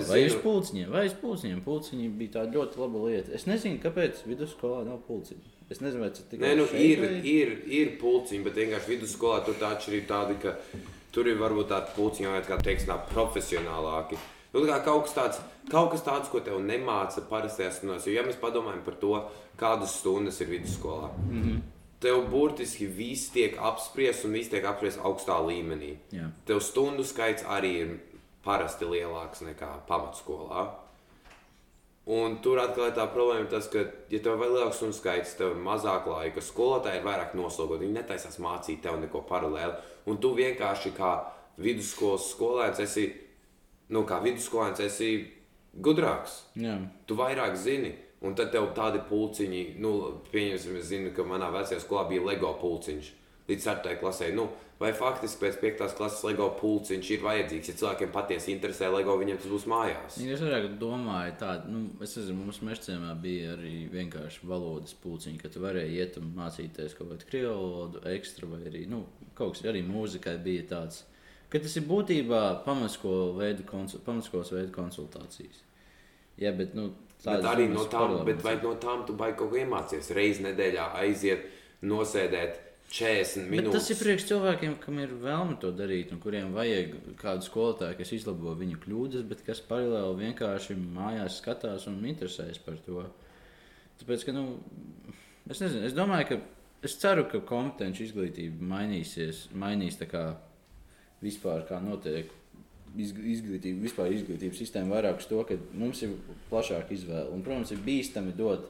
[0.00, 1.58] es vai uz pulciņiem, vai uz pulciņiem.
[1.66, 3.34] Pulciņi bija tāda ļoti laba lieta.
[3.36, 5.50] Es nezinu, kāpēc vidusskolā nav pulciņa.
[5.72, 8.92] Es nezinu, vai tas tikai Nē, nu, šeit, ir, vai- ir, ir pulciņi, bet vienkārši
[8.92, 10.56] vidusskolā tur tā atšķirība tāda, ka
[11.14, 14.20] tur ir varbūt tāda pulciņa, kā teiksim, tā profesionālāki.
[14.52, 15.38] Nu, kā kaut kas tāds,
[15.70, 18.06] kaut kas tāds, ko tev nemāca parastajās stundās.
[18.06, 19.14] Jo, ja mēs padomājam par to,
[19.60, 21.60] kādas stundas ir vidusskolā, mm -hmm.
[22.00, 25.96] tev burtiski viss tiek apspriests un viss tiek apspriests augstā līmenī.
[26.12, 26.30] Jā.
[26.44, 27.98] Tev stundu skaits arī ir
[28.44, 30.68] parasti lielāks nekā pamatskolā.
[32.10, 35.52] Un tur atkal ir tā problēma, tas, ka, ja tev ir lielāks stundu skaits, tev
[35.54, 37.84] ir mazāk laika, skolotāji ir vairāk noslogoti.
[37.84, 39.76] Viņi netaisās mācīt tev neko paralēli.
[40.10, 41.12] Un tu vienkārši kā
[41.62, 43.06] vidusskolas skolēns esi,
[43.94, 45.12] nu, kā vidusskolēns esi
[45.78, 46.40] gudrāks.
[46.58, 46.80] Jā.
[47.06, 47.94] Tu vairāk zini.
[48.22, 49.96] Un tad tev tādi pulciņi, nu,
[50.30, 53.08] pieņemsim, es zinu, ka manā vecajā skolā bija LEGO pulciņš.
[53.48, 53.96] Līdz 4.
[54.00, 54.30] klasē.
[54.36, 54.46] Nu,
[54.82, 55.84] vai faktiski pēc 5.
[55.98, 57.70] klases LEGO pulciņš ir vajadzīgs?
[57.70, 60.18] Ja cilvēkiem patiesi interesē LEGO, viņiem tas būs mājās.
[60.22, 65.38] Ja es vairāk domāju, tādu, nu, es nezinu, mums mežciemā bija arī vienkārši valodas pulciņi,
[65.42, 69.04] ka tu varēji iet un mācīties kaut kādu krievu valodu ekstra vai arī, nu,
[69.38, 71.04] kaut kas arī mūzikai bija tāds.
[71.52, 75.64] Ka tas ir būtībā pamatskolas veidu, konsul, veidu konsultācijas.
[76.40, 79.58] Jā, bet, nu, Bet arī no tām, bet vai no tām tu baigi kaut ko
[79.60, 80.08] iemācies?
[80.16, 81.44] Reizi nedēļā aiziet,
[81.86, 83.70] nosēdēt 40 minūtes.
[83.70, 87.96] Bet tas ir priekš cilvēkiem, kam ir vēlme to darīt, un kuriem vajag kādu skolotāju,
[87.96, 93.06] kas izlabo viņu kļūdas, bet kas paralēli vienkārši mājās skatās un interesējas par to.
[94.02, 94.58] Tāpēc, ka, nu,
[95.48, 100.26] es nezinu, es domāju, ka es ceru, ka kompetenci izglītība mainīsies, mainīs tā kā
[101.22, 102.28] vispār kā notiek
[102.98, 106.12] izglītība, vispār izglītības sistēma vairāk uz to, ka mums ir
[106.50, 107.30] plašāka izvēle.
[107.32, 108.68] Un, protams, ir bīstami dot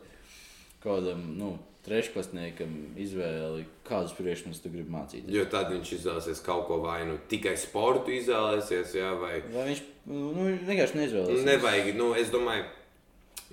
[0.83, 5.33] kādam nu, trešklasniekam izvēli, kādus priekšmetus tu gribi mācīties.
[5.35, 9.83] Jo tad viņš izvēlēsies kaut ko vai nu tikai sportu izvēlēsies, jā, vai, vai viņš
[10.13, 11.47] nu, vienkārši neizvēlēsies.
[11.49, 12.69] Nevajag, nu, es domāju,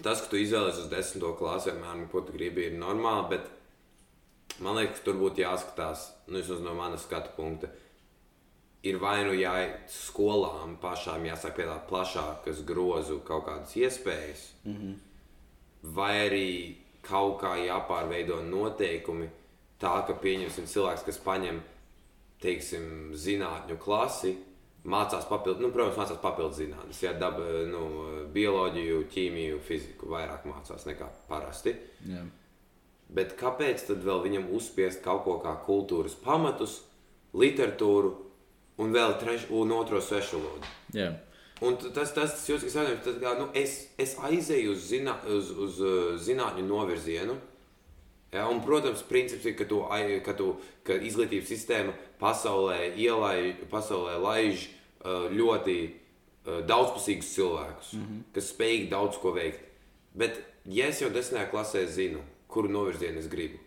[0.06, 4.78] tas, ka tu izvēlēsies uz desmito klasi, vienmēr, ko tu gribi, ir normāli, bet man
[4.78, 7.72] liekas, tur būtu jāskatās, nu, vismaz no manas skatu punkta
[8.84, 14.94] ir vai nu jāiet skolām pašām, jāsaka, piedāvāt plašākas grozu kaut kādas iespējas, mm -hmm.
[15.96, 16.76] vai arī
[17.10, 19.30] kaut kā jāpārveido noteikumi
[19.82, 21.60] tā, ka pieņemsim cilvēks, kas paņem,
[22.44, 22.86] teiksim,
[23.20, 24.36] zinātņu klasi,
[24.90, 27.86] mācās papildu, nu, protams, mācās papildu zinātnes, ja daba, nu,
[28.34, 31.76] bioloģiju, ķīmiju, fiziku vairāk mācās nekā parasti.
[32.08, 32.24] Jā.
[33.10, 36.80] Bet kāpēc tad vēl viņam uzspiest kaut ko kā kultūras pamatus,
[37.34, 38.14] literatūru,
[38.80, 40.76] un vēl treš, un otro svešu valodu.
[41.62, 45.52] Un tas, tas, tas jūtas, jautājums, tad, kā, nu, es, es aizēju uz, zinā, uz,
[45.52, 47.36] uz uh, zinātņu novirzienu.
[48.32, 49.82] Ja, un, protams, princips ir, ka, tu,
[50.24, 50.52] ka, tu,
[50.88, 58.22] ka izglītības sistēma pasaulē, ielai, pasaulē laiž uh, ļoti uh, daudzpusīgus cilvēkus, mm -hmm.
[58.36, 59.66] kas spēj daudz ko veikt.
[60.14, 63.60] Bet, ja es jau desmitajā klasē zinu, kuru novirzienu es gribu,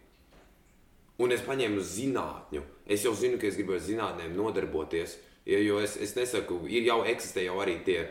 [1.19, 5.19] un es paņēmu zinātņu, es jau zinu, ka es gribu ar zinātnēm nodarboties.
[5.47, 8.05] Ja, jo es, es nesaku, ir jau eksistē jau arī tie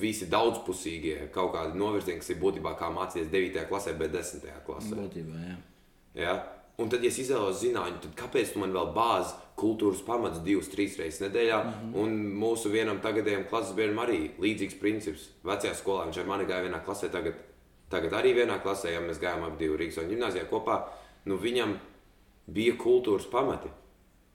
[0.00, 3.66] visi daudzpusīgie kaut kādi novirzieni, kas ir būtībā kā mācīties 9.
[3.68, 4.46] klasē, bet 10.
[4.64, 4.94] klasē.
[4.96, 5.58] Būtībā, jā.
[6.16, 6.38] Ja?
[6.78, 10.94] Un tad, ja es izvēlos zinātnē, tad kāpēc man vēl bāzes kultūras pamats divas, trīs
[11.00, 11.58] reizes nedēļā?
[11.58, 11.94] Mm -hmm.
[12.02, 15.28] Un mūsu vienam tagadējam klases biedram arī līdzīgs princips.
[15.44, 17.34] Vecajā skolā viņš ar mani gāja vienā klasē, tagad,
[17.90, 20.82] tagad arī vienā klasē, ja mēs gājām ap divu Rīgas un gimnāzijā kopā.
[21.24, 21.76] Nu, viņam
[22.46, 23.68] bija kultūras pamati.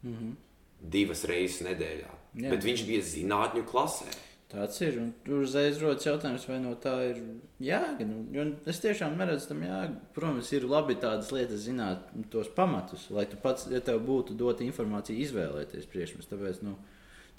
[0.03, 0.35] Mm -hmm.
[0.83, 2.11] Divas reizes nedēļā.
[2.43, 2.49] Jā.
[2.49, 4.11] Bet viņš bija zinātņu klasē.
[4.53, 4.99] Tāds ir.
[5.01, 7.21] Un tur uzreiz rodas jautājums, vai no tā ir
[7.63, 8.05] jēga.
[8.05, 9.95] Nu, es tiešām neredzu tam jēgu.
[10.13, 14.65] Protams, ir labi tādas lietas zināt, tos pamatus, lai tu pats, ja tev būtu dota
[14.65, 16.29] informācija, izvēlēties priekšmetus.
[16.29, 16.75] Tāpēc, nu,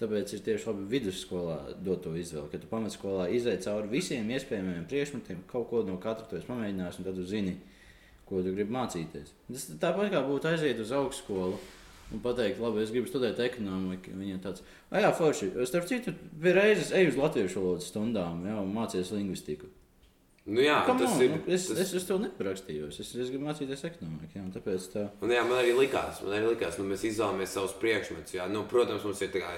[0.00, 2.50] tāpēc ir tieši labi vidusskolā dot to izvēli.
[2.50, 6.98] Kad tu pamatskolā izai cauri visiem iespējamiem priekšmetiem, kaut ko no katra tu esi pamēģinājis,
[6.98, 7.54] un tad tu zini,
[8.26, 9.30] ko tu gribi mācīties.
[9.52, 11.62] Tas tāpat kā būtu aiziet uz augstskolu
[12.14, 14.14] un pateikt, labi, es gribu studēt ekonomiku.
[14.18, 15.52] Viņam tāds, ah, forši.
[15.68, 19.70] Starp citu, bija reizes eju uz latviešu valodas stundām, jā, un mācījos lingvistiku.
[20.44, 21.30] Nu jā, Come tas on, ir.
[21.32, 21.78] nu, es, tas...
[21.80, 22.98] es, es to neparakstījos.
[23.00, 24.36] Es, es gribu mācīties ekonomiku.
[24.36, 25.04] Jā, tāpēc tā.
[25.24, 28.36] Un, jā, man arī likās, man arī likās, nu, mēs izvēlamies savus priekšmetus.
[28.36, 28.48] Jā.
[28.52, 29.54] Nu, protams, mums ir tā kā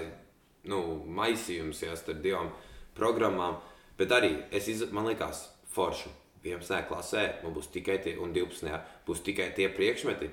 [0.70, 0.82] nu,
[1.18, 2.52] maisījums jā, starp divām
[2.94, 3.58] programmām,
[3.98, 4.86] bet arī es iz...
[4.94, 6.14] man likās forši.
[6.46, 6.86] 11.
[6.86, 8.70] klasē man būs tikai tie, un 12.
[9.08, 10.30] būs tikai tie priekšmeti,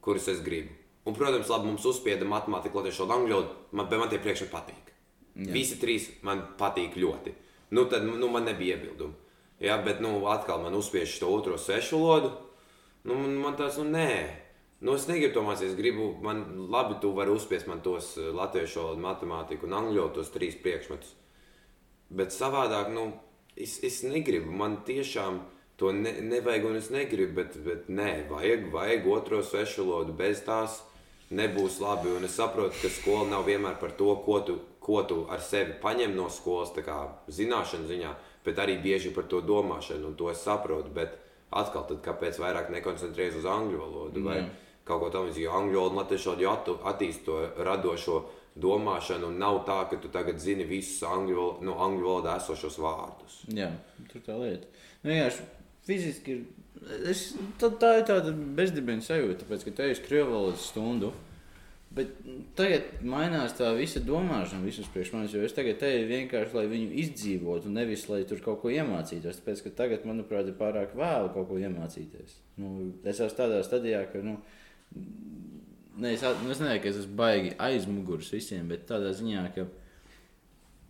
[0.00, 0.72] kurus es gribu.
[1.02, 4.92] Un, protams, labi, mums uzspieda matemātika, latviešu valoda, angļu valoda, man, man tie priekšmeti patīk.
[5.32, 5.48] Jā.
[5.54, 7.32] Visi trīs man patīk ļoti.
[7.72, 9.16] Nu, tad nu, man nebija iebildumu.
[9.62, 12.32] Jā, bet nu, atkal man uzspiež to otro sešu valodu.
[13.08, 14.12] Nu, man, man tas, nu, nē.
[14.82, 15.72] Nu, es negribu to mācīties.
[15.72, 19.98] Es gribu, man labi, tu vari uzspiest man tos eh, latviešu valodu, matemātiku un angļu
[19.98, 21.16] valodu, tos trīs priekšmetus.
[22.12, 23.08] Bet savādāk, nu,
[23.56, 24.52] es, es negribu.
[24.54, 25.40] Man tiešām
[25.80, 30.42] to ne, nevajag, un es negribu, bet, bet nē, vajag, vajag otro svešu valodu bez
[30.46, 30.82] tās
[31.32, 32.12] nebūs labi.
[32.16, 35.76] Un es saprotu, ka skola nav vienmēr par to, ko tu, ko tu ar sevi
[35.82, 36.98] paņem no skolas, kā
[37.32, 38.12] zināšanu ziņā,
[38.44, 40.12] bet arī bieži par to domāšanu.
[40.12, 40.92] Un to es saprotu.
[40.94, 41.16] Bet
[41.50, 44.28] atkal, tad, kāpēc vairāk nekoncentrēties uz angļu valodu mm.
[44.28, 44.38] vai
[44.88, 45.46] kaut ko tamlīdzīgu?
[45.46, 48.22] Jo angļu valoda latviešu valoda attīst to radošo
[48.62, 53.38] domāšanu, un nav tā, ka tu tagad zini visus angļu, no angļu valodā esošos vārdus.
[53.48, 53.70] Jā,
[54.10, 54.68] tur tā lieta.
[55.02, 55.30] Nu, jā,
[55.86, 56.42] fiziski ir
[57.08, 61.12] Es, tā ir tāda bezdibena sajūta, tāpēc, ka te ir krievu valodas stundu.
[61.92, 62.14] Bet
[62.56, 67.72] tagad mainās tā visa domāšana, visas priekš manis, es tagad te vienkārši, lai viņu izdzīvotu,
[67.72, 69.42] nevis lai tur kaut ko iemācītos.
[69.42, 72.38] Tāpēc, ka tagad, manuprāt, ir pārāk vēlu kaut ko iemācīties.
[72.62, 72.72] Nu,
[73.04, 74.38] es esmu tādā stadijā, ka, nu,
[75.92, 79.66] Ne, es, nu, es nezinu, ka es esmu baigi aizmugurs visiem, bet tādā ziņā, ka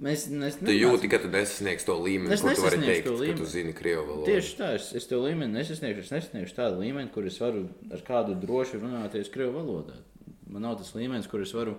[0.02, 3.38] mēs, mēs Tu jūti, ka tu nesasniegsi to līmeni, kur tu vari teikt, to ka
[3.38, 4.28] tu zini krievu valodu.
[4.28, 6.04] Tieši tā, es, es to līmeni nesasniegšu.
[6.04, 9.98] Es nesasniegšu tādu līmeni, kur es varu ar kādu droši runāties krievu valodā.
[10.52, 11.78] Man nav tas līmenis, kur es varu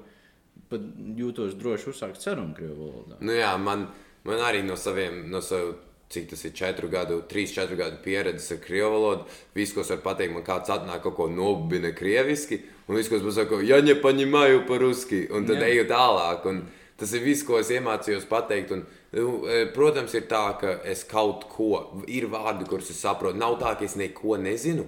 [0.72, 0.84] pat
[1.20, 3.20] jūtos droši uzsākt sarunu krievu valodā.
[3.22, 3.88] Nu jā, man,
[4.28, 5.76] man arī no saviem, no savu,
[6.14, 9.28] cik tas ir, četru gadu, trīs, četru gadu pieredzes ar krievu valodu.
[9.58, 13.20] Viss, ko es varu pateikt, man kāds atnāk kaut ko nobina krieviski, un viss, ko
[13.20, 15.70] es pasaku, ja nepaņemāju par ruski, un tad Jā.
[15.74, 16.48] eju tālāk.
[16.50, 16.64] Un
[17.00, 18.74] tas ir viss, ko es iemācījos pateikt.
[18.76, 18.84] Un,
[19.16, 23.40] nu, e, protams, ir tā, ka es kaut ko, ir vārdi, kurus es saprotu.
[23.40, 24.88] Nav tā, ka es neko nezinu.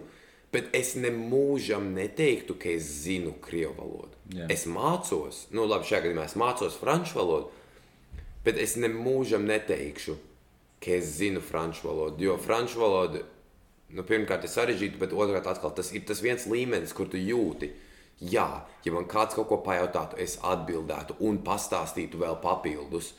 [0.56, 4.16] Bet es nemūžam neteiktu, ka es zinu krievu valodu.
[4.36, 4.48] Jā.
[4.54, 7.50] Es mācos, nu, labi, šajā gadījumā es mācos franču valodu,
[8.46, 10.16] bet es nemūžam neteikšu,
[10.80, 12.24] ka es zinu franču valodu.
[12.24, 13.26] Jo franču valoda,
[13.92, 17.74] nu, pirmkārt, ir sarežģīta, bet otrkārt, atkal, tas ir tas viens līmenis, kur tu jūti.
[18.20, 23.14] Jā, ja man kāds kaut ko pajautātu, es atbildētu un pastāstītu vēl papildus.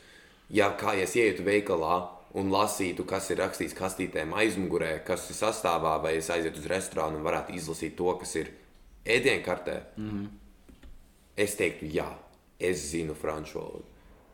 [0.48, 1.98] Ja kā ja es ietu veikalā
[2.36, 7.20] un lasītu, kas ir rakstīts kastītēm aizmugurē, kas ir sastāvā, vai es aizietu uz restorānu
[7.20, 8.52] un varētu izlasīt to, kas ir
[9.04, 10.26] ēdienkartē, mm -hmm.
[11.36, 12.08] es teiktu, jā,
[12.58, 13.84] es zinu franču valodu.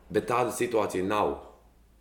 [0.09, 1.39] Bet tāda situācija nav.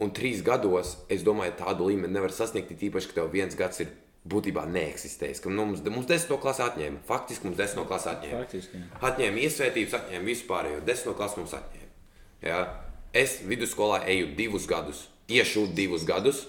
[0.02, 3.88] Un trīs gados, es domāju, tādu līmeni nevar sasniegt, īpaši, ka tev viens gads ir
[4.28, 5.40] būtībā neeksistējis.
[5.42, 7.02] Ka nu, mums, mums desmit klases atņēma.
[7.08, 8.42] Faktiski mums desmit klases atņēma.
[8.44, 9.00] Faktiski, jā.
[9.08, 11.90] Atņēma iesvētības, atņēma vispār, jo desmit klases mums atņēma.
[12.46, 12.60] Ja?
[13.12, 16.46] Es vidusskolā eju divus gadus, iešu divus gadus,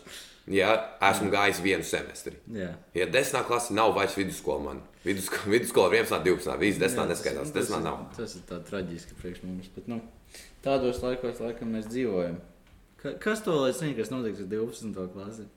[0.48, 0.76] ja
[1.10, 2.38] esmu gājis vienu semestri.
[2.56, 2.70] Jā.
[2.96, 7.52] Ja desmitā klase nav vairs vidusskola, man vidusskola, vidusskola ir 11, 12, viss desmitā neskaitās.
[7.56, 8.06] tas, nav.
[8.16, 9.70] tas ir tā traģiski priekš mums.
[9.76, 10.00] Bet, nu,
[10.64, 12.40] tādos laikos, laikam, mēs dzīvojam.
[13.04, 14.96] Ka, kas to lai zina, kas notiks ar 12.
[15.18, 15.50] klasi?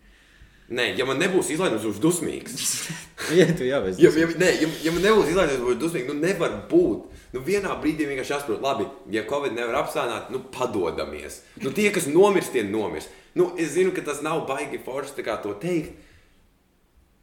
[0.66, 2.70] Nē, ja man nebūs izlaidums, būšu dusmīgs.
[3.38, 4.02] Jā, tu jau esi.
[4.02, 6.08] Ja, ja, nē, ja, ja man nebūs izlaidums, būšu dusmīgs.
[6.10, 7.04] Nu, nevar būt.
[7.36, 11.38] Nu, vienā brīdī vienkārši jāsaprot, labi, ja Covid nevar apstādināt, nu, padodamies.
[11.62, 13.12] Nu, tie, kas nomirst, tie nomirst.
[13.38, 15.94] Nu, es zinu, ka tas nav baigi forši tā kā to teikt.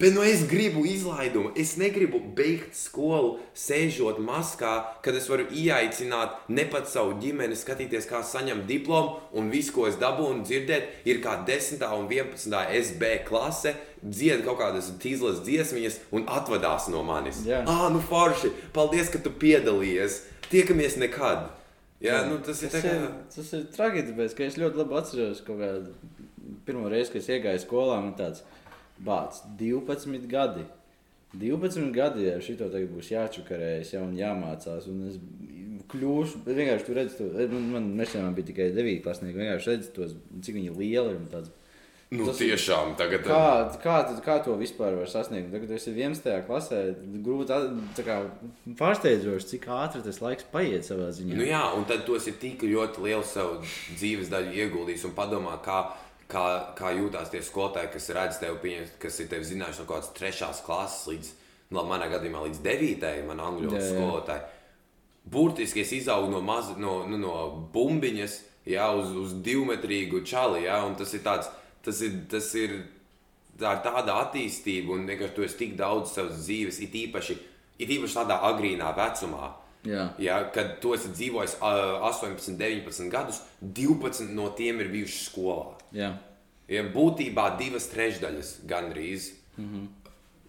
[0.03, 1.53] Bet nu, es gribu izlaidumu.
[1.55, 4.73] Es negribu beigt skolu, sēžot maskā,
[5.05, 9.21] kad es varu ieaicināt ne pat savu ģimeni, skatīties, kā saņemt diplomu.
[9.39, 11.85] Un viss, ko es dabūnu dzirdēt, ir kā 10.
[11.95, 12.59] un 11.
[12.81, 17.39] SB klase, dzied kaut kādas tīzlas dziesmiņas un atvadās no manis.
[17.47, 17.61] Jā.
[17.63, 18.51] Ah, nu forši!
[18.75, 20.19] Paldies, ka tu piedalījies!
[20.51, 21.47] Tiekamies nekad!
[22.03, 22.97] Jā, nu, tas ir tas kā.
[22.97, 25.55] ir, tas ir traģiski, ka es ļoti labi atceros, ka
[26.67, 28.43] pirmo reizi, kad es iegāju skolā, man tāds
[29.05, 30.65] bācis 12 gadi.
[31.33, 34.85] 12 gadi, ja šito tagad būs jāčakarējas, ja un jāmācās.
[34.91, 35.17] Un es
[35.89, 40.13] kļūšu, vienkārši tur redzu, to, man, man mešķiem bija tikai 9 klasnieki, vienkārši redzu tos,
[40.45, 41.19] cik viņi lieli ir.
[41.19, 41.51] un Tāds,
[42.13, 43.23] Nu, Tas ir- tiešām, tagad.
[43.25, 45.49] Kā, kā, tad- kā to vispār var sasniegt?
[45.49, 46.43] Tagad, tu esi 11.
[46.45, 46.93] klasē,
[47.25, 48.17] grūti kā
[48.77, 51.33] pārsteidzoši, cik ātri tas laiks paiet savā ziņā.
[51.39, 53.63] Nu, jā, un tad tu esi tik ļoti lielu savu
[53.97, 55.79] dzīves daļu ieguldījis un padomā, kā,
[56.33, 56.45] kā,
[56.77, 60.13] kā jūtās tie skolotāji, kas redz tevi, pieņem, kas ir tevi zinājuši no kaut kādas
[60.17, 61.29] trešās klases līdz,
[61.69, 63.83] nu, labi, manā gadījumā, līdz devītajai, man angļu jā.
[63.91, 64.49] skolotāji.
[65.33, 67.35] Burtiski es izaugu no, maz, no, nu, no
[67.73, 71.49] bumbiņas jā, uz, uz divmetrīgu čali, jā, un tas ir tāds,
[71.85, 72.77] tas ir, tas ir
[73.59, 77.37] tā tāda attīstība, un vienkārši tu esi tik daudz savas dzīves, it īpaši,
[77.79, 79.53] it īpaši tādā agrīnā vecumā.
[79.83, 80.07] Jā.
[80.21, 85.73] Ja, kad tu esi dzīvojis uh, 18, 19 gadus, 12 no tiem ir bijuši skolā.
[85.93, 86.13] Jā.
[86.71, 89.87] Ja, būtībā divas trešdaļas gandrīz mm -hmm.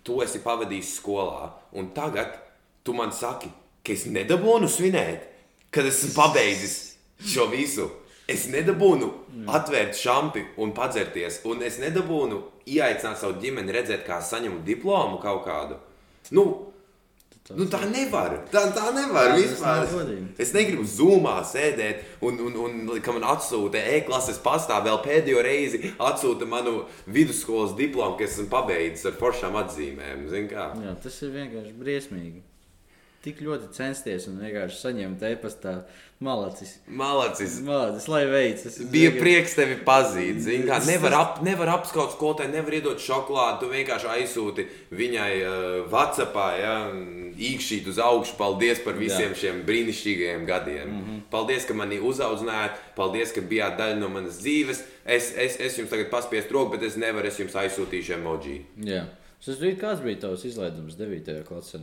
[0.03, 2.39] tu esi pavadījis skolā, un tagad
[2.83, 3.51] tu man saki,
[3.85, 5.27] ka es nedabūnu svinēt,
[5.71, 7.91] kad esmu pabeidzis šo visu.
[8.29, 9.11] Es nedabūnu
[9.47, 15.45] atvērt šampi un padzerties, un es nedabūnu ieaicināt savu ģimeni, redzēt, kā saņemu diplomu kaut
[15.45, 15.77] kādu.
[16.31, 16.73] Nu,
[17.53, 18.39] Nu, tā nevar.
[18.49, 20.15] Tā, tā nevar tas vispār.
[20.41, 25.83] Es negribu zūmā sēdēt, un, un, un ka man atsūta e-klases pastā vēl pēdējo reizi,
[26.01, 30.25] atsūta manu vidusskolas diplomu, kas esmu pabeidzis ar foršām atzīmēm.
[30.49, 30.71] Kā?
[30.87, 32.41] Jā, tas ir vienkārši briesmīgi.
[33.25, 35.71] Tik ļoti censties un vienkārši saņemt e-pastā
[36.25, 36.75] malacis.
[36.85, 37.55] Malacis.
[37.65, 38.77] Malacis, lai veicas.
[38.93, 40.43] Bija prieks tevi pazīt.
[40.45, 43.63] zini Kā, nevar, ap, nevar apskaut skolotāju, nevar iedot šokolādi.
[43.63, 45.57] Tu vienkārši aizsūti viņai uh,
[45.89, 46.77] Whatsappā, ja,
[47.49, 48.37] īkšķīt uz augšu.
[48.41, 49.41] Paldies par visiem Jā.
[49.41, 50.85] šiem brīnišķīgajiem gadiem.
[50.85, 51.25] Mm -hmm.
[51.33, 52.79] Paldies, ka mani uzaudzinājāt.
[52.97, 54.85] Paldies, ka bijāt daļa no manas dzīves.
[55.05, 57.33] Es, es, es jums tagad paspiestu roku, bet es nevaru.
[57.33, 58.65] Es jums aizsūtīšu emoji.
[58.85, 59.07] Jā.
[59.45, 61.45] Tas bija kāds bija tavs izlaidums 9.
[61.49, 61.81] klasē?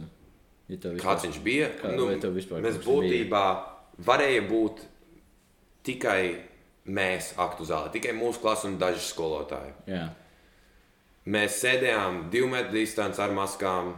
[0.71, 1.67] Ja vispār- Kāds viņš bija?
[1.81, 2.95] Kā- tev vispār mēs kas bija?
[2.95, 3.43] būtībā
[4.07, 4.85] varēja būt
[5.83, 6.21] tikai
[6.87, 9.73] mēs, aktu zālē, tikai mūsu klase un daži skolotāji.
[9.87, 10.05] Jā.
[11.27, 13.93] Mēs sēdējām divu metru distancē ar maskām.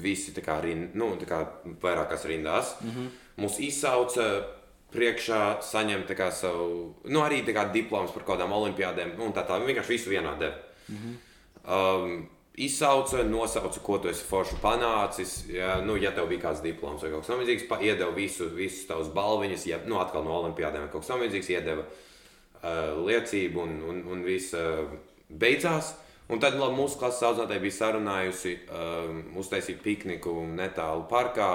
[0.00, 1.40] visi tā kā, rind, nu, tā kā
[1.82, 2.76] vairākās rindās.
[2.80, 3.08] Mm -hmm.
[3.42, 4.46] Mūs izsauca
[4.92, 9.32] priekšā, saņemt tā kā savu, nu, arī tā kā diploms par kaut kādām olimpiādēm, nu,
[9.32, 10.54] tā tā, vienkārši visu vienā deva.
[10.88, 12.04] Mm -hmm.
[12.04, 12.28] um,
[12.64, 15.34] izsauca, nosauca, ko tu esi forši panācis.
[15.52, 19.10] Ja, nu, ja tev bija kāds diploms vai kaut kas tamlīdzīgs, iedeva visu, visus tavus
[19.16, 24.04] balviņus, ja nu, atkal no olimpiādēm vai kaut kas tamlīdzīgs, iedeva uh, liecību un, un,
[24.12, 24.84] un viss uh,
[25.30, 25.94] beidzās.
[26.30, 31.48] Un tad labi, mūsu klases audzinātāja bija sarunājusi, um, uztaisīt pikniku netālu parkā,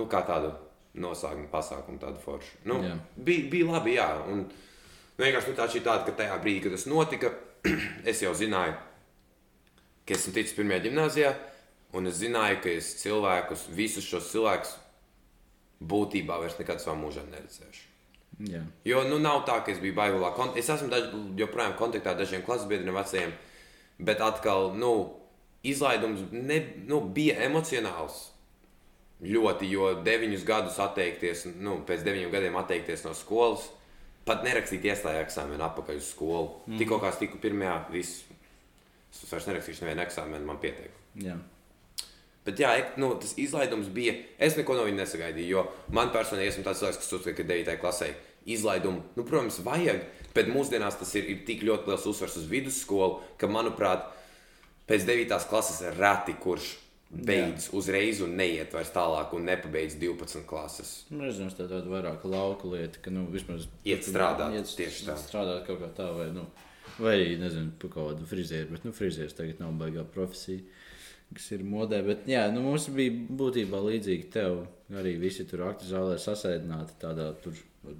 [0.00, 0.50] nu, kā tādu
[0.98, 2.56] nosaukumu pasākumu, tādu foršu.
[2.68, 2.96] Nu, Jā.
[3.16, 4.08] bija, bija labi, jā.
[4.32, 4.42] Un
[5.20, 7.30] vienkārši nu, tā šī tāda, ka tajā brīdī, kad tas notika,
[8.10, 8.74] es jau zināju,
[10.06, 11.32] ka esmu ticis pirmajā gimnājā,
[11.96, 14.76] un es zināju, ka es cilvēkus, visus šos cilvēkus
[15.82, 17.88] būtībā vairs nekad savā mūžā neredzēšu.
[18.48, 18.62] Jā.
[18.88, 20.32] Jo nu, nav tā, ka es biju baigulā.
[20.58, 23.34] Es esmu daž, joprojām kontaktā ar dažiem klases biedriem, vecajiem,
[24.02, 24.92] bet atkal nu,
[25.66, 28.30] izlaidums ne, nu, bija emocionāls.
[29.22, 33.68] Ļoti, jo deviņus gadus atteikties, nu, pēc deviņiem gadiem atteikties no skolas,
[34.26, 36.48] pat nerakstīt iestāju eksāmenu atpakaļ uz skolu.
[36.66, 36.80] Mm.
[36.80, 38.24] Tikko kā es tiku pirmajā, viss.
[39.12, 40.94] Es vairs nerakstīšu nevienu eksāmenu, man pietiek.
[41.20, 41.36] Jā.
[42.42, 44.16] Bet jā, nu, tas izlaidums bija.
[44.42, 45.50] Es neko no viņa nesagaidīju.
[45.52, 47.76] Jo man personīgi esmu tāds cilvēks, kas uzskata, ka 9.
[47.82, 48.10] klasē
[48.50, 50.02] izlaidumu, nu, protams, vajag.
[50.34, 54.08] Bet mūsdienās tas ir, ir tik ļoti liels uzsvars uz vidusskolu, ka, manuprāt,
[54.88, 55.36] pēc 9.
[55.50, 56.72] klases ir reti, kurš
[57.12, 60.92] beidz uzreiz un neiet vairs tālāk un nepabeidz 12 klases.
[61.12, 65.10] Nu, es domāju, tā ir vairāk lauka lieta, ka nu, vismaz Iet strādāt, iet tieši
[65.10, 65.18] tā.
[65.20, 66.46] Strādāt kaut kā tā, vai, nu,
[66.98, 70.60] vai arī, nezinu, par kaut kādu frizēru, bet nu, frizērs tagad nav baigā profesija,
[71.32, 72.02] kas ir modē.
[72.06, 74.64] Bet jā, nu, mums bija būtībā līdzīgi tev.
[74.92, 77.56] Arī visi tur aktu zālē sasēdināti tādā tur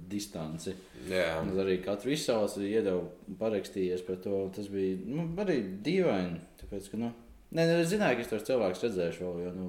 [0.09, 0.75] distanci.
[1.09, 3.01] Jā, Un arī katru izsauci iedeva
[3.39, 4.45] parakstījies par to.
[4.55, 6.39] Tas bija nu, arī dīvaini.
[6.61, 7.09] Tāpēc, ka, nu,
[7.53, 9.43] Nē, nu, es zināju, ka es tos cilvēkus redzēšu vēl.
[9.47, 9.67] Jo, nu,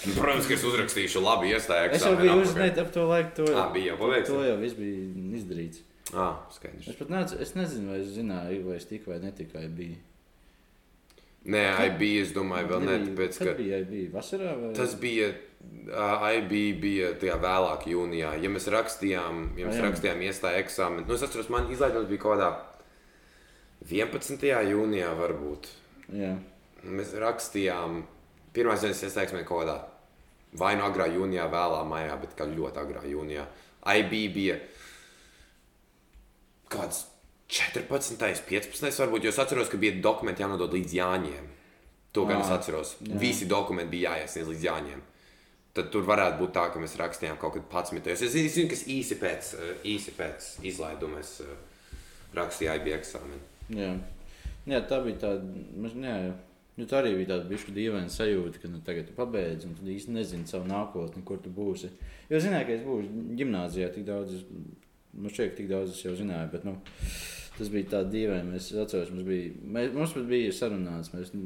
[0.00, 3.32] Nu, protams, ka es uzrakstīšu labi iestāju es jau biju uzmanīgs ap to laiku.
[3.36, 4.30] To, Ā, bija jau paveikts?
[4.32, 5.02] To jau viss bija
[5.36, 5.82] izdarīts.
[6.14, 6.88] Ah, skaidrs.
[6.90, 9.58] Es pat nec, es nezinu, vai es zināju, vai es tiku vai netiku.
[9.58, 9.98] vai bija.
[11.50, 13.94] Nē, IB, es domāju, vēl ne, tāpēc, ka bija IB?
[14.12, 14.72] Vasarā vai?
[14.76, 15.30] tas bija,
[15.88, 16.50] uh, IB
[16.82, 18.34] bija tajā vēlāk jūnijā.
[18.42, 19.86] Ja mēs rakstījām, ja mēs Ah, jā.
[19.88, 22.50] rakstījām iestāju eksāmenu, nu es atceros, man izlaidums bija kaut kādā
[23.88, 24.44] 11.
[24.68, 25.70] jūnijā varbūt.
[26.12, 26.34] Jā.
[26.84, 28.02] Mēs rakstījām,
[28.52, 29.78] pirmā dienas iestājas kaut kādā
[30.60, 33.46] vai nu agrā jūnijā, vēlā maijā, bet kā ļoti agrā jūnijā.
[33.96, 34.58] IB bija
[36.70, 37.04] kāds
[37.50, 41.48] 14, 15, varbūt, jo es atceros, ka bija dokumenti jānodod līdz Jāņiem.
[42.14, 42.96] To gan es atceros.
[43.02, 43.18] jā.
[43.18, 45.00] Visi dokumenti bija jāiesniedz līdz Jāņiem.
[45.74, 48.10] Tad tur varētu būt tā, ka mēs rakstījām kaut kad 11.
[48.10, 49.50] Es zinu, zinu ka es īsi pēc,
[49.86, 51.96] īsi pēc izlaiduma es, eh,
[52.34, 53.38] rakstīju IB eksāmenu.
[53.70, 53.92] Jā.
[54.66, 55.46] jā, tā bija tāda.
[55.78, 56.34] mēs- Jā,
[56.76, 59.82] nu, tā arī bija tāda bijusi dīvaina sajūta, ka nu, tagad tu pabeidz un tu
[59.86, 61.90] īsti nezini savu nākotni, kur tu būsi.
[62.30, 64.42] Jo zināju, ka es būšu gimnājā tik daudz.
[65.12, 66.74] Man šķiet, ka tik daudz es jau zināju, bet nu,
[67.56, 68.56] tas bija tā dīvaini.
[68.56, 71.12] Es atceros, mums bija, mēs, mums bija sarunāts.
[71.14, 71.42] Mēs, nu,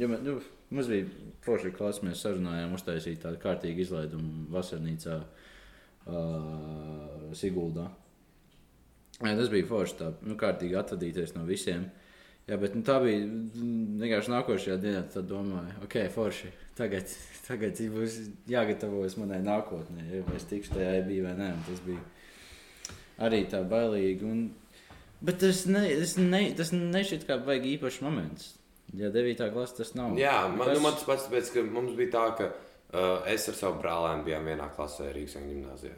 [0.00, 0.38] ja nu,
[0.74, 1.04] mums bija
[1.46, 5.28] forši klase, mēs sarunājām uztaisīt tādu kārtīgu izlaidumu vasarnīcā uh,
[7.38, 7.86] Siguldā.
[9.22, 9.94] Jā, tas bija forši.
[10.00, 11.82] Tā nu, kārtīgi atvadīties no visiem.
[12.48, 15.02] Jā, bet nu, tā bija mm, vienkārši nākošajā dienā.
[15.12, 16.48] Tad domāju, ok, forši.
[16.76, 17.04] Tagad,
[17.48, 18.12] tagad būs
[18.50, 20.02] jāgatavojas manai nākotnē.
[20.10, 21.48] Ja es tikšu tajā bija vai nē.
[21.70, 22.02] Tas bija
[23.22, 24.26] arī tā bailīgi.
[24.26, 24.44] Un...
[25.24, 28.54] Bet tas, ne, tas, ne, tas nešķiet kā baigi īpašs moments.
[28.94, 29.40] Ja 9.
[29.52, 30.18] klase tas nav.
[30.18, 33.48] Jā, man, Tas- nu, man tas pats, tāpēc, ka mums bija tā, ka uh, es
[33.50, 35.94] ar savu brālēnu bijām vienā klasē Rīgas gimnājā.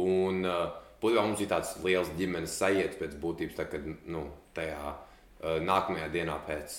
[0.00, 0.66] Un uh,
[1.02, 4.26] būtībā mums bija tāds liels ģimenes sajūta pēc būtības, tā, kad nu,
[4.56, 6.76] tajā uh, nākamajā dienā pēc,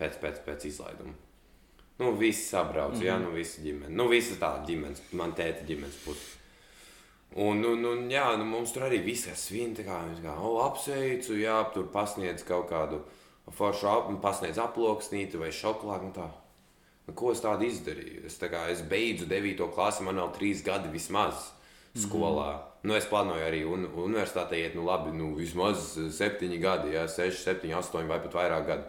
[0.00, 1.16] pēc, pēc, pēc izlaiduma.
[1.96, 3.06] Nu, visi sabrauc, mm -hmm.
[3.06, 3.94] jā, nu, visi ģimene.
[3.96, 6.35] Nu, visa tā ģimenes, man tēta ģimenes puse.
[7.34, 10.62] Un, un, un jā, nu, mums tur arī viss ir svin, tā kā, kā, oh,
[10.64, 13.02] apsveicu, jā, tur pasniedz kaut kādu
[13.52, 16.12] foršu, ap, pasniedz aploksnīti vai šokolādi.
[16.14, 16.28] Nu,
[17.08, 18.24] nu, ko es tādu izdarīju?
[18.30, 19.68] Es, tā kā, es beidzu 9.
[19.74, 21.50] klasi, man vēl 3 gadi vismaz
[21.96, 22.52] skolā.
[22.52, 22.88] Mm -hmm.
[22.88, 27.42] nu, es plānoju arī un, universitātē iet, nu, labi, nu, vismaz 7 gadi, jā, 6,
[27.44, 28.82] 7, 8 vai pat vairāk gadi.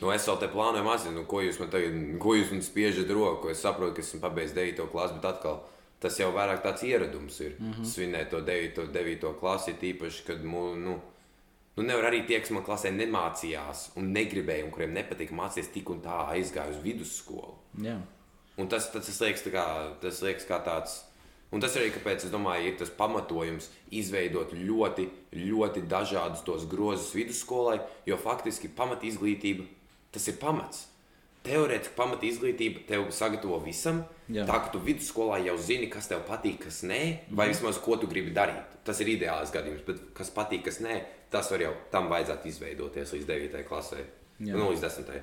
[0.00, 3.10] Nu, es vēl te plānoju mazliet, nu, ko jūs man tagad, ko jūs man spiežat
[3.10, 3.48] roku.
[3.48, 4.86] Es saprotu, ka esmu pabeidzis 9.
[4.92, 5.60] klasi, bet atkal
[6.02, 7.56] tas jau vairāk tāds ieradums ir.
[7.58, 7.84] Mm -hmm.
[7.84, 8.86] Svinēt to 9.
[8.92, 9.34] 9.
[9.40, 11.00] klasi, tīpaši, kad mu, nu,
[11.76, 15.90] nu, nevar arī tie, kas man klasē nemācījās un negribēja, un kuriem nepatika mācīties, tik
[15.90, 17.54] un tā aizgāja uz vidusskolu.
[17.82, 18.00] Jā.
[18.56, 21.04] Un tas, tas, tas, liekas, kā, tas liekas kā tāds.
[21.50, 27.14] Un tas arī kāpēc, es domāju, ir tas pamatojums izveidot ļoti, ļoti dažādus tos grozus
[27.14, 29.64] vidusskolai, jo faktiski pamat izglītība
[30.12, 30.87] tas ir pamats.
[31.48, 34.04] Teorētiski pamat izglītība tev sagatavo visam.
[34.28, 34.44] Jā.
[34.48, 37.00] Tā ka tu vidusskolā jau zini, kas tev patīk, kas nē,
[37.32, 37.54] vai Mhm.
[37.56, 38.76] vismaz ko tu gribi darīt.
[38.84, 43.12] Tas ir ideāls gadījums, bet kas patīk, kas nē, tas var jau tam vajadzētu izveidoties
[43.12, 43.64] līdz 9.
[43.64, 43.96] klasē,
[44.40, 44.54] Jā.
[44.54, 45.22] nu, līdz 10.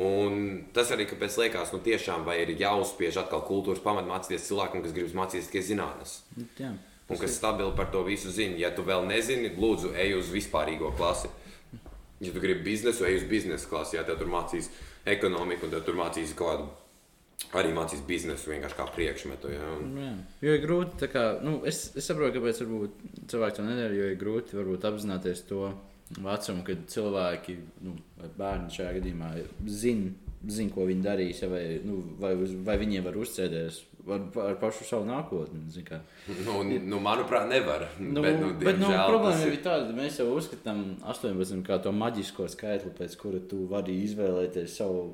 [0.00, 4.82] Un tas arī, kāpēc liekas, nu tiešām vai ir jāuzspiež atkal kultūras pamatā mācīties cilvēkam,
[4.82, 6.20] kas grib mācīties tikai zinātnes.
[6.58, 6.70] Jā.
[7.10, 8.56] Un kas stabili par to visu zina.
[8.56, 11.28] Ja tu vēl nezini, lūdzu, ej uz vispārīgo klasi.
[12.20, 13.96] Ja tu gribi biznesu, ej uz biznesa klasi.
[13.96, 14.68] Ja tev tur mācīs
[15.14, 16.68] ekonomiku, un tur mācīs kaut kādu.
[17.56, 19.50] Arī mācīs biznesu vienkārši kā priekšmetu.
[19.54, 19.68] Ja?
[19.78, 20.10] Un, Nu, jā.
[20.44, 22.60] Jo ir grūti, kā, nu, es, es saprotu, kāpēc
[23.32, 25.70] cilvēki to nedara, jo ir grūti varbūt apzināties to
[26.18, 27.56] vecumu, kad cilvēki,
[27.86, 27.96] nu,
[28.36, 29.30] bērni šajā gadījumā
[29.72, 30.12] zina,
[30.52, 32.34] zin, ko viņi darīs, ja, vai, nu, vai,
[32.66, 35.62] vai viņiem var uzcēdēs ar, ar pašu savu nākotni.
[35.86, 36.00] kā.
[36.46, 37.86] nu, nu, manuprāt, nevar.
[37.98, 41.92] Nu, bet, nu, bet nu, problēma ir tāda, ka mēs jau uzskatām 18 kā to
[41.92, 45.10] maģisko skaitli, pēc kura tu vari izvēlēties savu.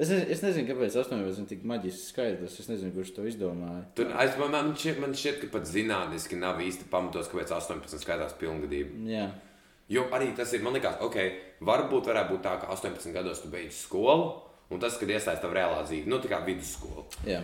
[0.00, 2.56] Es, ne, es nezinu, kāpēc 18 ir tik maģisks skaitlis.
[2.62, 3.84] Es nezinu, kurš to izdomāja.
[3.98, 8.00] Tur, es, man, man, šķiet, man šķiet, ka pat zinātniski nav īsti pamatos, kāpēc 18
[8.00, 8.96] skaitās pilngadība.
[9.10, 9.28] Jā,
[9.90, 11.16] Jo arī tas ir, man liekas, ok,
[11.66, 14.28] varbūt varētu būt tā, ka 18 gados tu beidz skolu,
[14.70, 17.08] un tas, kad iestājas tev reālā dzīve, nu tā kā vidusskola.
[17.26, 17.40] jā.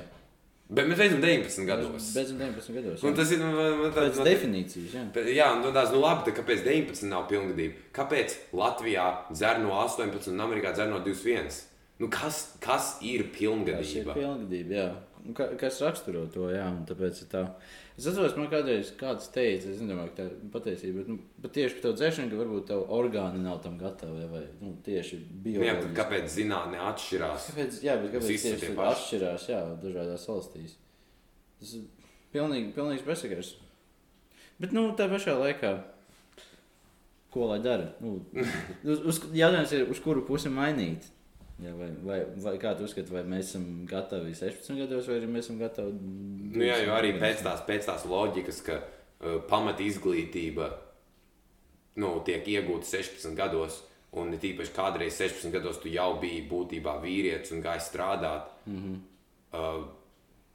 [0.67, 2.07] Bet mēs beidzam 19 gados.
[2.17, 3.03] Beidzot, 19 gados.
[3.07, 5.05] Un tas ir man, man, tā, Pēc man, definīcijas, jā.
[5.37, 7.87] Jā, un tas nu labi, tad kāpēc 19 nav pilngadība?
[7.95, 11.61] Kāpēc Latvijā dzer no 18 un Amerikā dzer no 21?
[12.03, 14.17] Nu, kas, kas ir Tas ir pilngadība?
[14.19, 14.89] pilngadība, jā.
[15.27, 17.41] Un Ka, kas raksturo to, jā, tāpēc tā.
[17.99, 21.55] Es atceros, man kādreiz kāds teica, es nedomāju, ka tā ir patiesība, bet, nu, bet
[21.57, 25.51] tieši par to dzēšanu, ka varbūt tev orgāni nav tam gatavi, vai, nu, tieši Nu,
[25.51, 25.95] jā, bioloģiski.
[25.97, 27.49] kāpēc zinātnē atšķirās?
[27.51, 30.77] Kāpēc, jā, bet kāpēc tieši tie tas atšķirās, jā, dažādās valstīs?
[31.59, 31.87] Tas ir
[32.37, 33.55] pilnīgi, pilnīgs bezsakars.
[34.61, 35.73] Bet, nu, tā pašā laikā,
[37.35, 37.91] ko lai dara?
[38.05, 38.21] Nu,
[38.93, 41.09] uz, uz, jautājums ir, uz kuru pusi mainīt?
[41.57, 45.29] Jā, vai, vai, vai kā tu uzskati, vai mēs esam gatavi 16 gados, vai arī
[45.31, 45.95] mēs esam gatavi?
[46.53, 50.69] Nu, jā, jo arī pēc tās, pēc tās loģikas, ka uh, pamat izglītība
[52.03, 53.81] nu, tiek iegūta 16 gados,
[54.21, 58.77] un it īpaši kādreiz 16 gados tu jau biji būtībā vīrietis un gāji strādāt, mm
[58.83, 59.01] -hmm.
[59.57, 59.89] uh,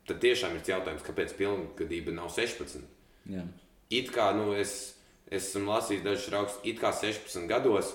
[0.05, 2.85] tad tiešām ir jautājums, kāpēc pilngadība nav 16.
[3.29, 3.43] Jā,
[3.91, 4.95] It kā nu, es,
[5.27, 7.91] es esmu lasījis dažus rakstus, it kā 16 gados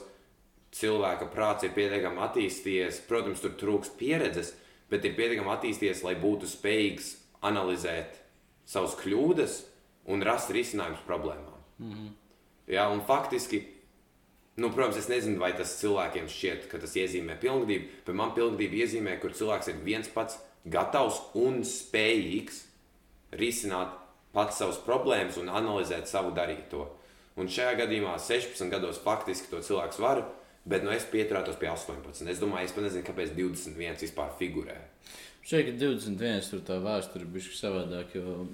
[0.75, 3.03] cilvēka prāts ir pietiekami attīstījies.
[3.09, 4.55] Protams, tur trūkst pieredzes,
[4.91, 7.15] bet ir pietiekami attīstījies, lai būtu spējīgs
[7.47, 8.21] analizēt
[8.67, 9.61] savas kļūdas
[10.13, 11.63] un rast risinājumus problēmām.
[11.79, 12.13] Mm -hmm.
[12.67, 13.63] Jā, un faktiski,
[14.57, 18.75] nu, protams, es nezinu, vai tas cilvēkiem šķiet, ka tas iezīmē pilngadību, bet man pilngadība
[18.83, 22.65] iezīmē, kur cilvēks ir viens pats gatavs un spējīgs
[23.33, 23.95] risināt
[24.33, 26.89] pats savas problēmas un analizēt savu darīto.
[27.37, 30.25] Un šajā gadījumā 16 gados faktiski to cilvēks var,
[30.67, 32.27] bet nu, es pieturētos pie 18.
[32.33, 34.77] Es domāju, es pat nezinu, kāpēc 21 vispār figurē.
[35.47, 38.49] šeit ir 21, tur tā vēsture bija savādāk, jo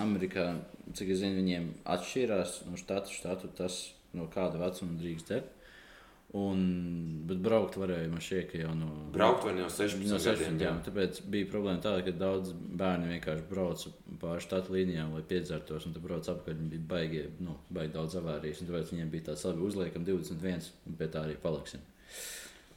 [0.00, 0.48] Amerikā,
[0.96, 3.82] cik es zinu, viņiem atšķirās no štata uz štatu tas,
[4.16, 5.57] no kāda vecuma drīkst degt.
[6.36, 6.58] Un,
[7.24, 10.58] bet braukt varēja man ka jau no, Braukt var no 16 no 16 gadiem.
[10.60, 10.72] jā.
[10.84, 15.94] Tāpēc bija problēma tāda, ka daudz bērni vienkārši brauca pāri štatu līnijām, lai piedzertos, un
[15.96, 16.58] tur brauc apkārt.
[16.60, 20.68] Viņi bija baigi, nu, baigi daudz avārijas, un tāpēc viņiem bija tāds labi uzliekam 21,
[20.90, 21.80] un pie tā arī paliksim.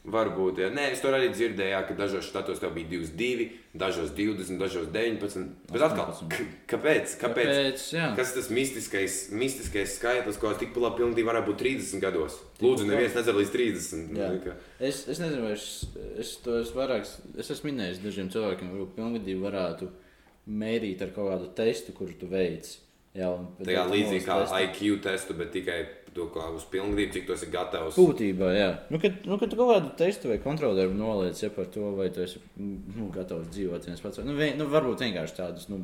[0.02, 0.70] Varbūt, ja.
[0.74, 3.46] Nē, es tur arī dzirdēju, jā, ka dažos štatos tev bija 22,
[3.78, 5.44] dažos 20, dažos 19.
[5.70, 6.32] Bet atkal, 18.
[6.32, 7.14] k- kāpēc?
[7.22, 7.52] kāpēc?
[7.52, 8.08] Tāpēc, jā.
[8.18, 12.40] Kas tas mistiskais, mistiskais skaitlis, ko tik pilnā pilnībā varētu būt 30 gados?
[12.66, 14.18] Lūdzu, neviens nedzer līdz 30.
[14.18, 14.32] Jā.
[14.34, 15.68] Nu, ka- Es, es nezinu, es,
[16.18, 17.06] es to esmu vairāk.
[17.38, 19.92] Es esmu minējis dažiem cilvēkiem, ka pilngadību varētu
[20.50, 22.66] mērīt ar kaut kādu testu, kuru tu veic.
[23.18, 24.60] Jā, Tā kā līdzīgi kā testu.
[24.64, 25.82] IQ testu, bet tikai
[26.16, 27.96] to, kā uz pilngadību, cik tos ir gatavs.
[28.00, 28.70] Būtībā, jā.
[28.92, 32.10] Nu, kad, nu, kad tu kaut kādu testu vai kontrolieru noliec ja, par to, vai
[32.12, 34.20] tu esi nu, gatavs dzīvot viens pats.
[34.28, 35.82] Nu, vien, nu, varbūt vienkārši tādus nu,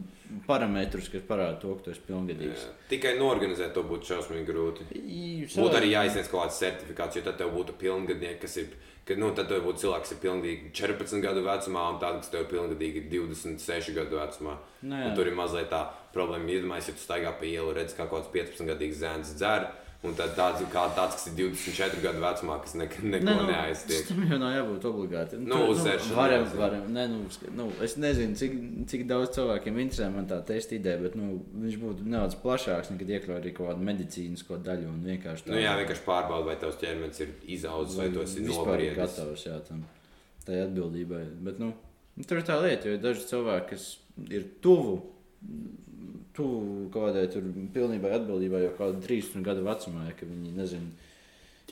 [0.47, 2.65] parametrus, kas parāda to, ka tu esi pilngadīgs.
[2.67, 2.75] Jā.
[2.91, 4.89] Tikai norganizēt to būtu šausmīgi grūti.
[4.97, 5.47] Jā.
[5.55, 8.75] Būtu arī jāizsniedz kaut kāds certifikāts, jo tad tev būtu pilngadnieki, kas ir.
[9.08, 12.34] Ka, nu, tad tev būtu cilvēks, kas ir pilnīgi 14 gadu vecumā, un tāds, kas
[12.34, 14.58] tev ir pilngadīgi 26 gadu vecumā.
[14.84, 15.86] Nu, tur ir mazliet tā
[16.16, 16.49] problēma.
[16.51, 19.70] Iedomājieties, ja tu staigā pa ielu, redz, kā kaut kāds 15 gadīgs zēns dzer,
[20.05, 23.47] un tad tāds, kā tāds, kas ir 24 gadu vecumā, kas ne, neko Nē, nu,
[23.49, 24.03] neaiztiek.
[24.09, 25.39] Tam jau nav jābūt obligāti.
[25.41, 27.23] Nu, tur, uzdzeršana varam, varam, ne, nu,
[27.57, 28.55] nu, es nezinu, cik,
[28.91, 33.13] cik daudz cilvēkiem interesē man tā testa ideja, bet nu, viņš būtu nedaudz plašāks, nekad
[33.17, 37.25] iekļaut arī kaut kādu medicīnisko daļu un vienkārši Nu, jā, vienkārši pārbauda, vai tavs ķermenis
[37.25, 38.97] ir izaudzis, vai tu esi nobriedis.
[39.01, 39.83] gatavs jā, tam
[40.47, 41.25] tai atbildībai.
[41.43, 41.73] Bet, nu,
[42.15, 43.89] nu, tur ir tā lieta, jo daži cilvēki, kas
[44.29, 44.99] ir tuvu.
[46.38, 50.91] Tuvu kaut kādai tur pilnībai atbildībai jau kādu 13 gadu vecumā, ja, ka viņi nezina,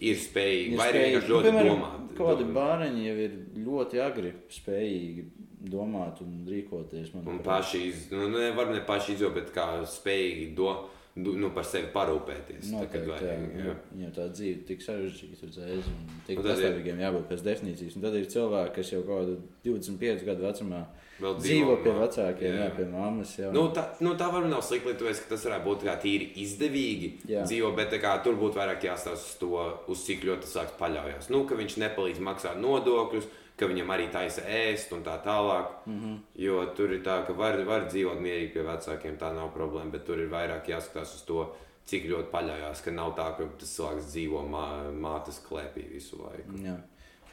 [0.01, 2.15] ir spējīgi, vai arī Nu, ļoti piemēram, domāt.
[2.17, 3.35] Kādi bērni jau ir
[3.67, 5.27] ļoti agri spējīgi
[5.69, 7.13] domāt un rīkoties.
[7.21, 11.49] Un paši, iz- nu, ne, varbūt ne paši izjūt, bet kā spējīgi do, du, nu,
[11.55, 12.67] par sevi parūpēties.
[12.67, 13.75] tā, Noteikti, jā, vajag, jā.
[13.95, 17.95] Viņam tā dzīve tik sarežģīta, uzreiz, un tik ir- pastāvīgiem jābūt pēc definīcijas.
[17.95, 20.85] Un tad ir cilvēki, kas jau kaut kādu 25 gadu vecumā
[21.21, 22.75] Vēl dzīvo pie vecākiem, jā, jā.
[22.75, 23.37] pie mammas.
[23.39, 23.51] Jā.
[23.55, 27.45] Nu, tā, nu, tā varbūt nav slikti, lietuvēs, ka tas varētu būt tīri izdevīgi Jā.
[27.47, 30.75] dzīvo, bet tā kā, tur būtu vairāk jāstāsta uz to, uz cik ļoti tas sāks
[30.77, 31.29] paļaujas.
[31.31, 35.69] Nu, ka viņš nepalīdz maksāt nodokļus, ka viņam arī taisa ēst un tā tālāk.
[35.85, 35.99] Mm.
[35.99, 36.17] -hmm.
[36.35, 40.05] Jo tur ir tā, ka var, var dzīvot mierīgi pie vecākiem, tā nav problēma, bet
[40.05, 41.45] tur ir vairāk jāskatās uz to,
[41.85, 46.57] cik ļoti paļaujas, ka nav tā, ka tas cilvēks dzīvo mā, mātes klēpī visu laiku.
[46.63, 46.77] Jā.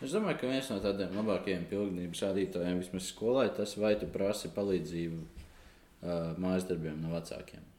[0.03, 4.07] Es domāju, ka viens no tādiem labākajiem pilnības rādītājiem vismaz skolā ir tas, vai tu
[4.07, 7.72] prasi palīdzību uh, mājas darbiem no vecākiem.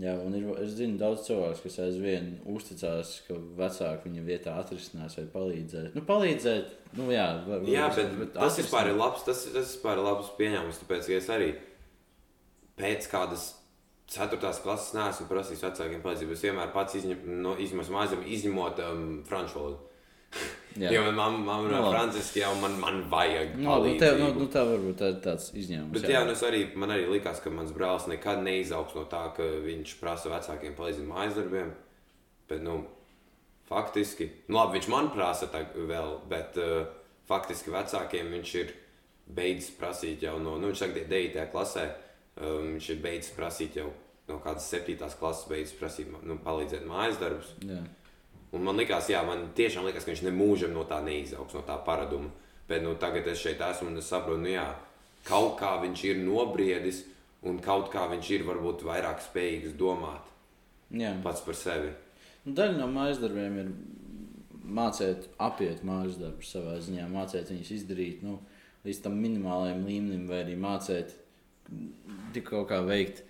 [0.00, 5.18] Jā, un ir, es zinu, daudz cilvēku, kas aizvien uzticās, ka vecāki viņa vietā atrisinās
[5.18, 5.92] vai palīdzēs.
[5.94, 9.68] Nu, palīdzēt, nu, jā, var, Jā, var- bet, bet tas vispār ir labs, tas, tas
[9.76, 11.50] vispār ir labs pieņēmums, tāpēc, ka es arī
[12.80, 13.44] pēc kādas
[14.12, 16.34] ceturtās klases neesmu prasījis vecākiem palīdzību.
[16.36, 19.78] Es vienmēr pats izņemu, no, izņemu mājām, izņemot um, franču valodu.
[20.80, 20.92] Jā.
[20.94, 21.92] Jo man mamma man Nu, runā labi.
[21.96, 25.50] franciski, jau man, man vajag Nu, labi, nu, tev, nu, nu, tā varbūt tā, tāds
[25.52, 25.92] izņēmums.
[25.98, 29.26] Bet jā, nu es arī, man arī likās, ka mans brālis nekad neizaugs no tā,
[29.36, 31.72] ka viņš prasa vecākiem palīdzību mājas darbiem.
[32.48, 32.78] Bet, nu,
[33.68, 36.86] faktiski, nu, labi, viņš man prasa vēl, bet uh,
[37.28, 38.72] faktiski vecākiem viņš ir
[39.32, 41.44] beidzis prasīt jau no, nu, viņš saka, 9.
[41.52, 41.84] klasē,
[42.40, 43.90] um, viņš ir beidzis prasīt jau
[44.28, 44.96] no kādas 7.
[45.20, 47.52] klases, beidzis prasīt, nu, palīdzēt mājas darbus.
[47.66, 47.80] Jā.
[48.52, 51.78] Un man liekas, jā, man tiešām liekas, ka viņš nemūžam no tā neizaugs, no tā
[51.86, 52.28] paraduma.
[52.68, 54.66] Bet nu, tagad es šeit esmu un es saprotu, nu, jā,
[55.26, 57.02] kaut kā viņš ir nobriedis
[57.48, 60.28] un kaut kā viņš ir varbūt vairāk spējīgs domāt
[60.94, 61.14] jā.
[61.24, 61.90] pats par sevi.
[62.44, 63.72] Nu, daļa no mājas darbiem ir
[64.62, 68.38] mācīt, apiet mājas darbus savā ziņā, mācīt viņus izdarīt nu,
[68.86, 71.16] līdz tam minimālajam līmenim, vai arī mācīt
[72.34, 73.22] tik kaut kā veikt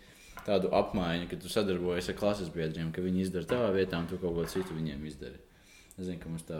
[0.46, 4.18] tādu apmaiņu, ka tu sadarbojies ar klases biedriem, ka viņi izdara tavā vietā, un tu
[4.18, 5.38] kaut ko citu viņiem izdari.
[5.92, 6.58] Es zinu, ka mums tā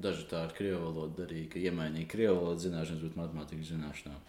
[0.00, 4.20] daži tā ar krievu valodu darīja, ka iemainīja krievu valodas zināšanas, bet matemātikas zināšanām.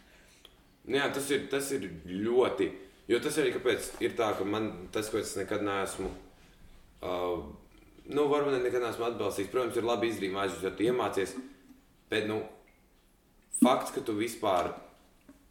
[0.86, 2.70] Nu, jā, tas ir, tas ir ļoti.
[3.09, 3.53] Jo tas arī
[4.03, 6.09] ir tā, ka man tas, ko es nekad neesmu.
[7.01, 7.47] Uh,
[8.12, 9.51] nu, varbūt ne- nekad neesmu atbalstījis.
[9.51, 11.34] Protams, ir labi izdarīt mājas, jo tu iemācies.
[12.12, 12.41] Bet, nu,
[13.62, 14.74] fakts, ka tu vispār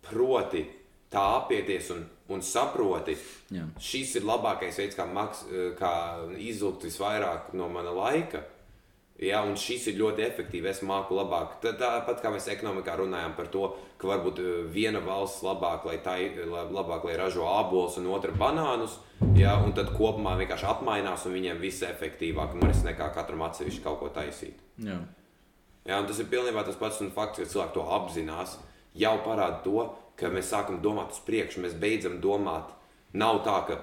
[0.05, 0.67] proti
[1.11, 3.17] tā apieties un, un saproti,
[3.51, 3.65] Jā.
[3.83, 5.45] šis ir labākais veids, kā, maks,
[5.79, 5.93] kā
[6.39, 8.45] izvilkt visvairāk no mana laika.
[9.21, 10.67] Jā, un šis ir ļoti efektīvs.
[10.71, 11.59] Es māku labāk.
[11.61, 13.67] Tā- Tāpat kā mēs ekonomikā runājam par to,
[14.01, 16.15] ka varbūt eh, viena valsts labāk, lai, tā,
[16.73, 18.95] labāk, lai ražo abolus un otra banānus,
[19.37, 24.01] jā, un tad kopumā vienkārši apmainās un viņiem viss efektīvāk noris nekā katram atsevišķi kaut
[24.01, 24.57] ko taisīt.
[24.79, 24.97] Jā.
[25.85, 28.57] Jā, un tas ir pilnībā tas pats un fakts, ka cilvēki to apzinās.
[28.97, 29.85] Jau parāda to,
[30.21, 32.71] ka mēs sākam domāt uz priekšu, mēs beidzam domāt.
[33.17, 33.79] Nav tā, ka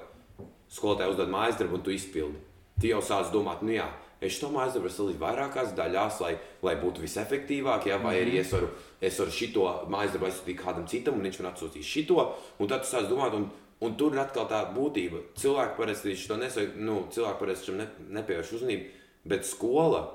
[0.72, 2.40] skolotāji uzdod mājas darbu un tu izpildi.
[2.82, 3.88] Tu jau sāc domāt, nu jā,
[4.22, 6.34] es to mājas darbu sadalīju vairākās daļās, lai,
[6.64, 8.70] lai būtu visefektīvāk, jā, vai arī es varu,
[9.02, 12.28] es varu šito mājas darbu aizsūtīt kādam citam, un viņš man atsūtīs šito.
[12.62, 13.50] Un tad tu sāc domāt, un,
[13.84, 15.26] un tur ir atkal tā būtība.
[15.42, 20.06] Cilvēki parasti to nesaka, nu, cilvēki parasti tam ne, nepievērš uzmanību, bet skola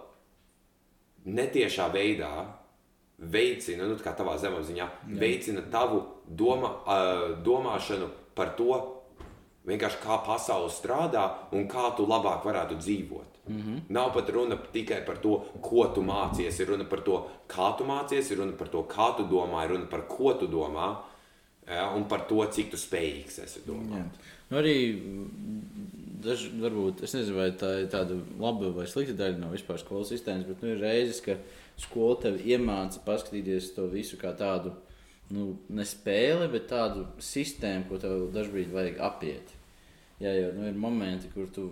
[1.26, 2.32] netiešā veidā
[3.22, 4.88] veicina, nu, kā tavā zemapziņā,
[5.20, 8.80] veicina tavu doma, uh, domāšanu par to,
[9.68, 13.38] vienkārši kā pasaule strādā un kā tu labāk varētu dzīvot.
[13.48, 13.80] Mm -hmm.
[13.88, 17.84] Nav pat runa tikai par to, ko tu mācies, ir runa par to, kā tu
[17.84, 20.96] mācies, ir runa par to, kā tu domā, ir runa par ko tu domā
[21.66, 23.98] ja, un par to, cik tu spējīgs esi domāt.
[23.98, 24.04] Jā.
[24.50, 24.76] Nu, arī
[26.22, 30.12] daži, varbūt, es nezinu, vai tā ir tāda laba vai slikta daļa no vispār skolas
[30.12, 31.36] sistēmas, bet nu, ir reizes, ka
[31.80, 34.74] skola tev iemāca paskatīties to visu kā tādu,
[35.32, 39.54] nu, ne spēli, bet tādu sistēmu, ko tev dažkārt vajag apiet.
[40.22, 41.70] Jā, jo nu, ir momenti, kur tu.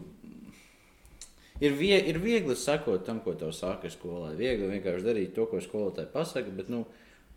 [1.61, 4.32] Ir, vie, ir viegli sakot tam, ko tev saka skolā.
[4.38, 6.55] Viegli vienkārši darīt to, ko skolotāji pasaka.
[6.57, 6.86] Bet, nu,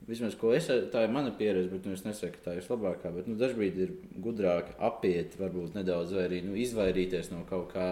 [0.03, 3.11] Vismaz, ko es, tā ir mana pieredze, bet nu, es nesaku, ka tā ir vislabākā.
[3.16, 7.88] Bet nu, dažkārt ir gudrāk apiet, varbūt nedaudz, vai arī nu, izvairīties no kaut kā,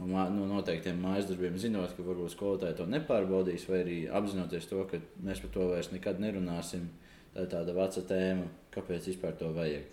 [0.00, 4.84] no, no noteiktiem mājas darbiem, zinot, ka varbūt skolotāji to nepārbaudīs, vai arī apzinoties to,
[4.90, 6.88] ka mēs par to vairs nekad nerunāsim.
[7.34, 9.84] Tā ir tāda veca tēma, kāpēc vispār to vajag.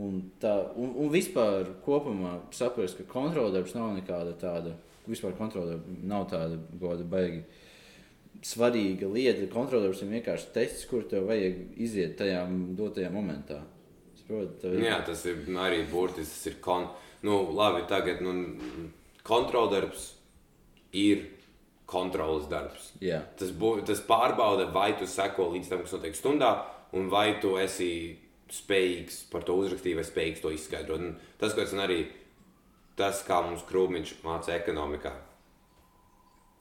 [0.00, 4.76] Un, tā, un, un vispār kopumā saprast, ka kontroldarbs nav nekāda tāda,
[5.10, 7.42] vispār kontroldarbs nav tāda goda baigi
[8.46, 9.48] svarīga lieta.
[9.52, 12.44] Kontrolieris ir vienkārši tests, kur tev vajag iziet tajā
[12.78, 13.58] dotajā momentā.
[14.20, 16.30] Saproti, tev ir- Jā, tas ir arī burtiski.
[16.38, 16.86] Tas ir kon...
[17.26, 18.32] nu, labi, tagad nu,
[19.26, 20.12] kontroldarbs
[20.96, 21.26] ir
[21.90, 22.92] kontrolas darbs.
[23.02, 23.20] Jā.
[23.38, 26.50] Tas, bū, tas pārbauda, vai tu seko līdz tam, kas notiek stundā,
[26.96, 27.90] un vai tu esi
[28.50, 31.02] spējīgs par to uzrakstīt, vai spējīgs to izskaidrot.
[31.02, 32.04] Un tas, ko es arī
[32.98, 35.12] tas, kā mums krūmiņš māca ekonomikā.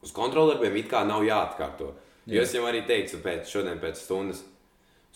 [0.05, 1.91] Uz kontrolieriem it kā nav jāatkārto.
[2.29, 4.43] Jo es jau arī teicu, pēc šodien pēc stundas,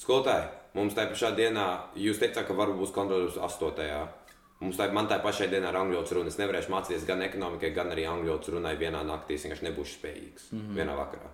[0.01, 1.67] skolotāji, mums tajā pašā dienā,
[1.99, 3.85] jūs teicāt, ka varbūt būs kontrolieris 8.
[4.63, 6.31] Mums tā, man tā pašā dienā ir angļu valodas runa.
[6.31, 9.35] Es nevarēšu mācīties gan ekonomikai, gan arī angļu valodas runai vienā naktī.
[9.35, 10.77] Es vienkārši nebūšu spējīgs mm -hmm.
[10.79, 11.31] vienā vakarā.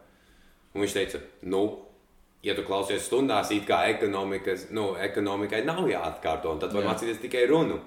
[0.73, 1.61] Un viņš teica, nu,
[2.43, 6.93] ja tu klausies stundās, it kā ekonomikas, nu, ekonomikai nav jāatkārto, un tad var Jā.
[6.93, 7.79] mācīties tikai runu.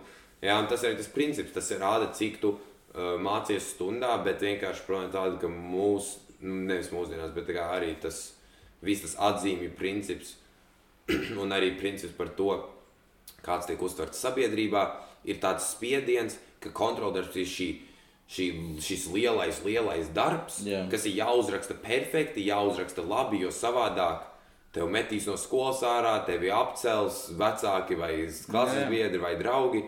[0.43, 5.13] Jā, tas ir tas princips, tas rāda, cik tu uh, mācies stundā, bet vienkārši problēma
[5.13, 8.35] tāda, ka mūsu, nu, nevis mūsdienās, bet arī tas
[8.83, 10.37] viss tas atzīmju princips
[11.43, 12.51] un arī princips par to,
[13.43, 14.83] kāds tiek uztverts sabiedrībā,
[15.25, 17.69] ir tāds spiediens, ka kontroldarbs ir šī,
[18.31, 18.49] šī,
[18.83, 20.85] šis lielais, lielais darbs, Jā.
[20.91, 24.29] kas ir jāuzraksta perfekti, jāuzraksta labi, jo savādāk
[24.73, 28.13] tev metīs no skolas ārā, tevi apcels vecāki vai
[28.49, 29.85] klases biedri vai draugi.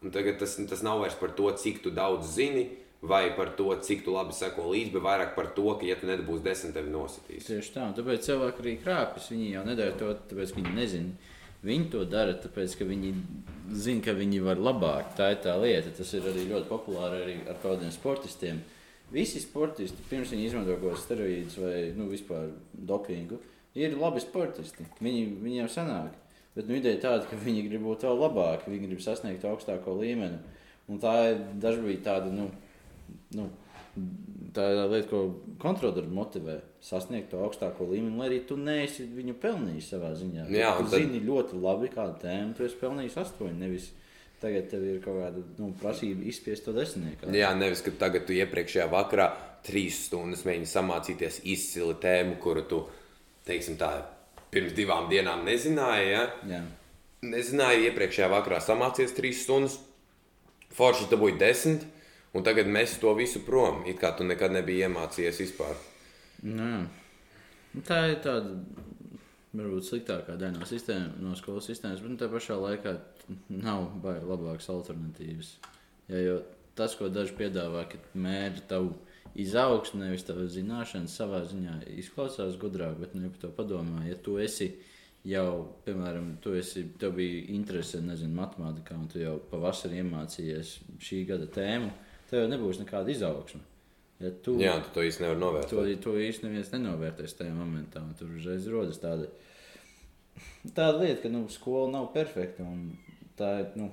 [0.00, 2.64] Un tagad tas, tas nav vairs par to, cik tu daudz zini,
[3.02, 6.08] vai par to, cik tu labi seko līdzi, bet vairāk par to, ka, ja tu
[6.08, 7.46] nedabūsi desmit, tevi nositīs.
[7.48, 9.28] Tieši tā, tāpēc cilvēki arī krāpjas.
[9.32, 11.29] Viņi jau nedara to, tāpēc ka viņi nezina.
[11.60, 13.10] Viņi to dara, tāpēc ka viņi
[13.76, 15.12] zina, ka viņi var labāk.
[15.18, 15.92] Tā ir tā lieta.
[15.96, 18.62] Tas ir arī ļoti populāri arī ar kādiem sportistiem.
[19.12, 23.40] Visi sportisti, pirms viņi izmanto kaut kādus steroīdus vai nu, vispār dopingu,
[23.74, 24.86] ir labi sportisti.
[25.02, 26.14] Viņi, viņiem sanāk.
[26.54, 30.38] Bet nu, ideja tāda, ka viņi grib būt vēl labāki, viņi grib sasniegt augstāko līmeni.
[30.90, 32.32] Un tā ir dažkārt tāda.
[32.34, 32.48] Nu,
[33.36, 33.50] nu,
[34.54, 35.20] Tā ir lieta, ko
[35.62, 40.46] kontrolieris motivē sasniegt to augstāko līmeni, lai arī tu neesi viņu pelnījis savā ziņā.
[40.50, 43.58] Jā, tu un tad- zini ļoti labi, kādu tēmu tu esi pelnījis astoņi.
[43.58, 43.90] Nevis
[44.40, 47.30] tagad tev ir kaut kāda nu, prasība izspiest to desmitnieku.
[47.36, 49.28] Jā, nevis, ka tagad tu iepriekšējā vakarā
[49.66, 52.80] trīs stundas mēģini samācīties izcili tēmu, kuru tu,
[53.46, 53.90] teiksim tā,
[54.50, 56.10] pirms divām dienām nezināji.
[56.10, 56.24] Ja?
[56.48, 56.62] Jā.
[57.22, 59.78] Nezināju, iepriekšējā vakarā samācījies trīs stundas,
[60.72, 61.84] forši dabūji desmit,
[62.34, 63.84] un tagad mēs to visu prom.
[63.90, 65.78] It kā tu nekad nebija iemācījies vispār.
[66.46, 66.72] Nē.
[66.80, 68.56] Nu, Tā ir tāda
[69.54, 72.96] varbūt sliktākā daļa no, sistēma, no skolas sistēmas, bet nu, tā pašā laikā
[73.52, 75.52] nav baigi labākas alternatīvas.
[76.10, 76.36] Ja, jo
[76.78, 78.94] tas, ko daži piedāvā, ka mēģina tavu
[79.38, 84.18] izaugsmu, nevis tavu zināšanas, savā ziņā izklausās gudrāk, bet nu, ja par to padomā, ja
[84.18, 84.72] tu esi
[85.26, 91.24] jau, piemēram, tu esi, tev bija interese, nezinu, matemātikā, un tu jau pavasarī iemācījies šī
[91.30, 91.90] gada tēmu,
[92.30, 93.60] tev jau nebūs nekāda izaugsme.
[94.20, 96.00] Ja tu, Jā, tu to īsti nevari To, novērtēt.
[96.04, 98.02] to īstenībā neviens nenovērtēs tajā momentā.
[98.18, 99.30] Tur uzreiz rodas tāda,
[100.76, 102.62] tāda lieta, ka nu, skola nav perfekta.
[102.68, 102.92] un
[103.40, 103.66] Tā ir.
[103.80, 103.90] Nu,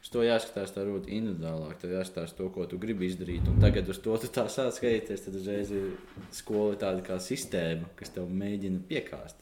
[0.00, 1.74] Uz to jāskatās tā ļoti individuālāk.
[1.80, 3.44] Tev jāskatās to, ko tu gribi izdarīt.
[3.52, 5.22] Un tagad uz to tu tā sāc skatīties.
[5.26, 5.90] Tad uzreiz ir
[6.34, 9.36] skola tāda kā sistēma, kas tev mēģina piekāst.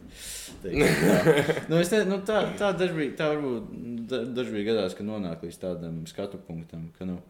[0.63, 1.37] Teiksim tā.
[1.71, 3.71] nu, ne, nu, tā, tā dažbrīd, tā varbūt
[4.11, 7.21] da- dažbrīd gadās, ka nonāk līdz tādam skatu punktam, ka nu,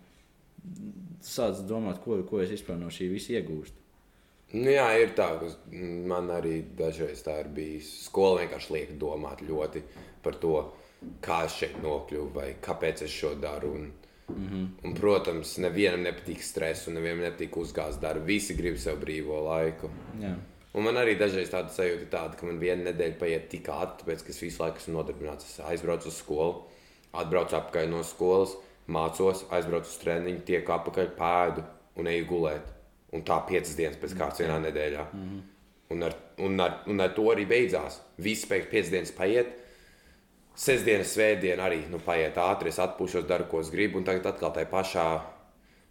[1.25, 3.85] sāc domāt, ko, ko es vispār no šī visa iegūstu.
[4.57, 5.49] Nu, jā, ir tā, ka
[6.09, 7.89] man arī dažreiz tā ir bijis.
[8.07, 9.83] Skola vienkārši liek domāt ļoti
[10.25, 10.55] par to,
[11.25, 13.75] kā es šeit nokļuvu vai kāpēc es šo daru.
[13.77, 13.91] Un,
[14.29, 14.69] mm -hmm.
[14.85, 18.25] un, protams, nevienam nepatīk stress un nevienam nepatīk uzgāzt darbu.
[18.25, 19.91] Visi grib sev brīvo laiku.
[20.21, 20.35] Jā.
[20.73, 24.05] Un man arī dažreiz tāda sajūta, ir tāda, ka man viena nedēļa paiet tik ātri,
[24.05, 25.45] tāpēc ka es visu laiku esmu nodarbināts.
[25.45, 26.63] Es aizbraucu uz skolu,
[27.13, 28.57] atbraucu atpakaļ no skolas,
[28.93, 31.65] mācos, aizbraucu uz treniņu, tieku atpakaļ, pēdu
[32.01, 32.75] un eju gulēt.
[33.17, 35.07] Un tā piecas dienas pēc kārtas vienā nedēļā.
[35.13, 35.41] Mm -hmm.
[35.95, 38.01] un, ar, un, ar, un ar to arī beidzās.
[38.19, 39.55] Viss pēc piecas dienas paiet.
[40.59, 44.53] Sestdienas, svētdiena arī nu, paiet ātri, es atpūšos, daru, ko es gribu, un tagad atkal
[44.53, 45.07] tajā pašā,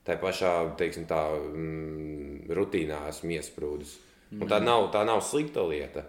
[0.03, 3.97] tajā pašā teiksim, tā, mm, rutīnā esmu iesprūdis.
[4.31, 6.03] Un tā nav, tā nav slikta lieta.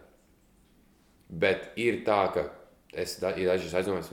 [1.28, 2.48] Bet ir tā, ka
[2.92, 4.10] es dažreiz aizdomājos,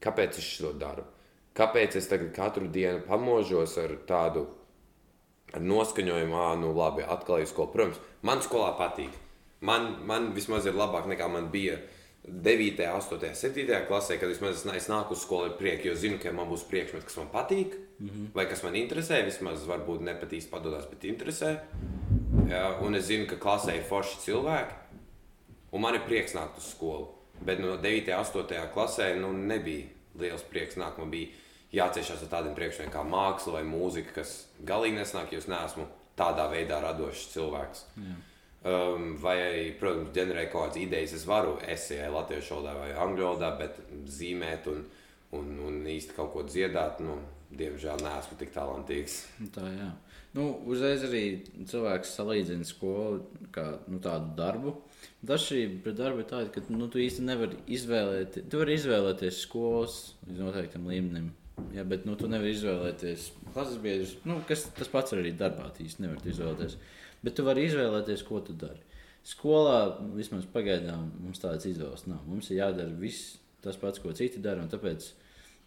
[0.00, 1.04] kāpēc es to daru?
[1.56, 4.44] Kāpēc es tagad katru dienu pamožos ar tādu
[5.54, 7.72] ar noskaņojumu, ah, nu labi, atkal ir skola.
[7.72, 9.14] Protams, man skolā patīk.
[9.64, 11.78] Man, man vismaz ir labāk nekā man bija
[12.26, 16.18] 9, 8, 7 klasē, kad vismaz es, es nāku uz skolu ar prieku, jo zinu,
[16.20, 18.26] ka man būs priekšmets, kas man patīk, mm -hmm.
[18.34, 19.24] vai kas man interesē.
[19.24, 21.56] Vismaz varbūt nepatīs padodas, bet interesē.
[22.50, 24.74] Jā, un es zinu, ka klasē ir forši cilvēki,
[25.72, 27.08] un man ir prieks nākt uz skolu.
[27.40, 29.86] Bet no 9, 8 klasē nu, nebija
[30.18, 30.98] liels prieks nākt.
[30.98, 31.28] Man bija
[31.74, 34.36] jāciešās ar tādiem priekšmetiem kā māksla vai mūzika, kas
[34.66, 35.86] galīgi nesnāk, jo es neesmu
[36.18, 37.84] tādā veidā radošs cilvēks.
[38.00, 38.16] Jā.
[38.66, 41.12] Um, vai arī, protams, ģenerēt kaut kādas idejas.
[41.14, 43.78] Es varu esejai latviešu valodā vai angļu valodā, bet
[44.10, 44.82] zīmēt un,
[45.38, 47.20] un, un īsti kaut ko dziedāt, nu,
[47.54, 49.20] diemžēl neesmu tik talantīgs.
[49.54, 49.92] Tā jā.
[50.36, 51.22] Nu, uzreiz arī
[51.68, 54.74] cilvēks salīdzina skolu kā nu, tādu darbu.
[55.26, 58.50] Dažkārt pret darbu ir tāda, ka nu, tu īsti nevari izvēlēties.
[58.50, 61.30] Tu vari izvēlēties skolas līdz noteiktam līmenim.
[61.72, 64.16] Jā, bet nu, tu nevari izvēlēties klases biedrus.
[64.28, 65.70] Nu, kas, tas pats arī darbā.
[65.80, 66.76] Īsti nevari izvēlēties.
[67.24, 68.82] Bet tu vari izvēlēties, ko tu dari.
[69.26, 69.78] Skolā
[70.14, 72.20] vismaz pagaidām mums tādas izvēles nav.
[72.28, 74.66] Mums ir jādara viss tas pats, ko citi dara.
[74.70, 75.08] Tāpēc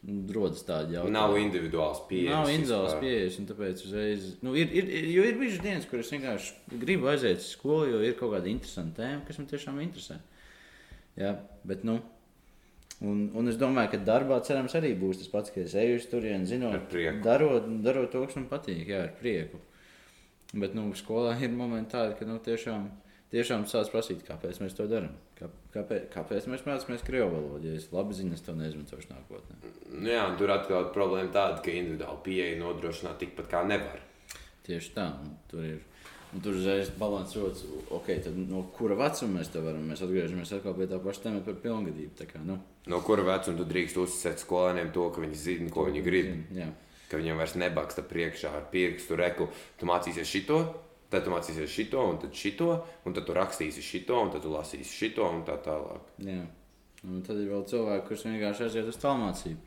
[0.08, 1.16] nu, rodas tādi jautājumi.
[1.18, 2.38] Nav individuāls pieejas.
[2.38, 4.30] Nav individuāls pieejas, un tāpēc uzreiz.
[4.46, 8.16] Nu, ir, ir, jo ir bijušas dienas, kuras vienkārši gribu aiziet uz skolu, jo ir
[8.20, 10.22] kaut kāda interesanta tēma, kas man tiešām interesē.
[11.20, 11.34] Jā,
[11.68, 11.98] bet, nu,
[13.06, 16.08] un, un es domāju, ka darbā cerams arī būs tas pats, ka es eju uz
[16.12, 16.96] turieni, zinot,
[17.26, 19.62] darot, darot to, kas man patīk, jā, ar prieku.
[20.54, 22.90] Bet, nu, skolā ir momenti tādi, ka, nu, tiešām.
[23.30, 25.14] Tiešām sāc prasīt, kāpēc mēs to darām.
[25.38, 25.46] Kā,
[25.76, 27.70] kāpēc, kāpēc mēs mācāmies krievu valodu?
[27.70, 29.58] Ja es labi zinu, es to neizmantošu nākotnē.
[29.92, 34.02] Nu, jā, tur atkal problēma tāda, ka individuāli pieeja nodrošināt tikpat kā nevar.
[34.66, 35.06] Tieši tā,
[35.52, 35.78] tur ir.
[36.30, 39.88] Un tur uzreiz balans rodas, ok, tad no kura vecuma mēs to varam?
[39.90, 42.28] Mēs atgriežamies pie tā paša temata par pilngadību.
[42.30, 42.60] Kā, nu,
[42.90, 46.30] No kura vecuma tu drīkst uzticēt skolēniem to, ka viņi zina, ko viņi grib.
[46.30, 46.70] zin, Jā,
[47.10, 49.48] Ka viņiem vairs nebaksta priekšā ar pirkstu reku.
[49.80, 50.60] Tu mācīsies šito,
[51.10, 52.70] tad tu mācīsies šito, un tad šito,
[53.06, 56.14] un tad tu rakstīsi šito, un tad tu lasīsi šito, un tā tālāk.
[56.22, 56.46] jā.
[57.08, 59.66] Un tad ir vēl cilvēki, kurus vienkārši aiziet uz tālmācību.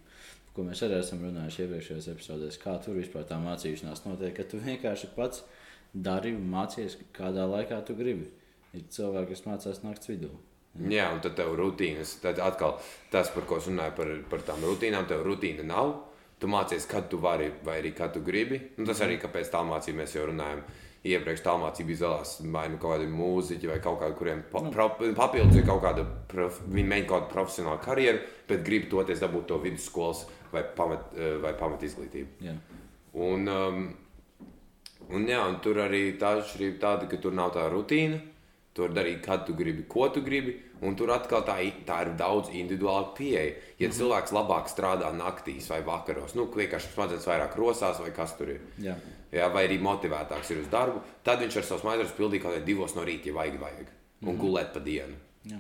[0.53, 4.35] Ko mēs arī esam runājuši iepriekšējos epizodēs, kā tur vispār tā mācīšanās notiek.
[4.37, 5.41] Ka tu vienkārši pats
[5.93, 8.31] dari un mācies, kādā laikā tu gribi.
[8.73, 10.31] Ir cilvēki, kas mācās naktas vidū.
[10.89, 12.79] Jā, un tad tev rutīnas, tad atkal
[13.13, 15.93] tas, par ko es runāju, par, par tām rutīnām, tev rutīna nav.
[16.41, 18.59] Tu mācies, kad tu vari, vai arī kad tu gribi.
[18.81, 20.65] Un tas arī, kāpēc tā mācība mēs jau runājam.
[21.03, 24.87] Iepriekš tā mācība izvēlējās vai nu kaut kādi mūziķi, vai kaut kādi, kuriem pa, pro,
[25.19, 29.49] papildus ir kaut kāda, prof, viņi mēģina kaut kādu profesionālu karjeru, bet grib toties dabūt
[29.51, 30.23] to vidusskolas
[30.55, 32.47] vai pamat, eh, vai pamat izglītību.
[32.47, 32.55] Jā,
[33.13, 33.83] Un, um,
[35.15, 38.21] un, jā, un tur arī tā atšķirība tāda, ka tur nav tā rutīna.
[38.73, 40.55] Tur darīt, kad tu gribi, ko tu gribi.
[40.83, 43.43] Un tur atkal tā, tā ir daudz individuāla pieeja.
[43.79, 43.99] Ja mm -hmm.
[43.99, 48.61] cilvēks labāk strādā naktīs vai vakaros, nu, vienkārši smadzenes vairāk rosās vai kas tur ir.
[48.79, 48.97] jā.
[49.33, 52.65] Jā, vai arī motivētāks ir uz darbu, tad viņš ar savu smadzenes pildīja kaut kādā
[52.65, 53.87] divos no rīta, ja vajag, vajag.
[54.23, 54.41] Un mm -hmm.
[54.41, 55.15] gulēt pa dienu.
[55.45, 55.59] jā.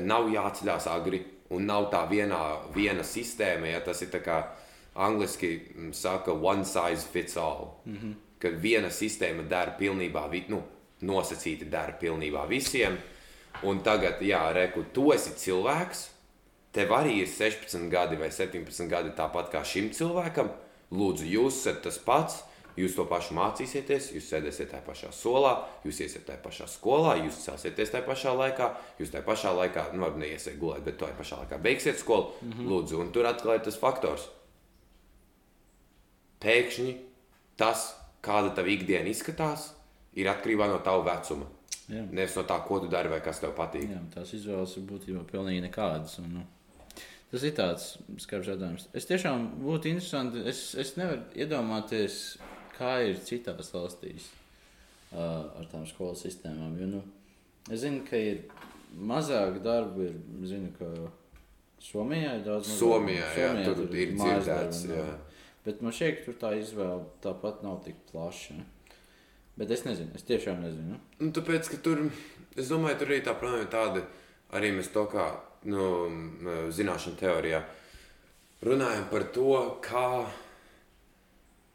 [0.00, 3.66] Nav jāceļās agri, un nav tā vienā, viena sistēma.
[3.66, 4.44] Ja tas ir tā kā
[4.94, 7.68] angliski mm, saka, one size fits all.
[7.84, 8.14] Mm -hmm.
[8.46, 10.62] Kad viena sistēma dara pilnībā, nu,
[11.02, 12.94] nosacīti dara pilnībā visiem.
[13.66, 16.02] Un tagad, jā, reku, tu esi cilvēks,
[16.76, 20.52] tev arī ir 16 gadi vai 17 gadi, tāpat kā šim cilvēkam.
[20.94, 22.44] Lūdzu, jūs esat tas pats.
[22.76, 27.38] Jūs to pašu mācīsieties, jūs sēdēsiet tajā pašā solā, jūs iesiet tajā pašā skolā, jūs
[27.46, 28.66] celsieties tajā pašā laikā,
[29.00, 32.34] jūs tajā pašā laikā, nu, labi, neiesiet gulēt, bet tajā pašā laikā beigsiet skolu.
[32.42, 32.68] Mm -hmm.
[32.68, 34.28] Lūdzu, un tur ir tas faktors.
[36.44, 36.96] Pēkšņi
[37.56, 37.95] tas,
[38.26, 39.70] kāda tava ikdiena izskatās,
[40.18, 41.48] ir atkarībā no tava vecuma.
[41.88, 42.02] jā.
[42.10, 43.88] Nevis no tā, ko tu dari vai kas tev patīk.
[43.92, 46.18] Jā, tās izvēles ir būtībā pilnīgi nekādas.
[46.22, 46.44] Un, nu,
[47.30, 47.92] tas ir tāds
[48.24, 48.88] skarbs jautājums.
[48.96, 50.42] Es tiešām būtu interesanti.
[50.50, 52.38] Es, es nevaru iedomāties,
[52.78, 54.30] kā ir citās valstīs
[55.12, 56.74] uh, ar tām skolas sistēmām.
[56.80, 57.04] Jo, nu,
[57.70, 58.42] es zinu, ka ir
[58.96, 60.10] mazāk darbu.
[60.10, 60.18] Ir,
[60.50, 60.90] zinu, ka
[61.86, 62.80] Somijā ir daudz mazāk.
[62.80, 65.25] Somijā, jā, tur ir mājas dzirdēts, darbi, jā.
[65.66, 68.60] Bet man šķiet, ka tur tā izvēle tāpat nav tik plaša.
[69.56, 71.00] Bet es nezinu, es tiešām nezinu.
[71.18, 72.04] Nu, tāpēc, ka tur,
[72.54, 74.04] es domāju, tur arī tā problēma ir tāda,
[74.54, 75.30] arī mēs to kā
[75.66, 75.88] nu,
[76.76, 77.64] zināšanu teorijā
[78.64, 79.52] runājam par to,
[79.84, 80.08] kā,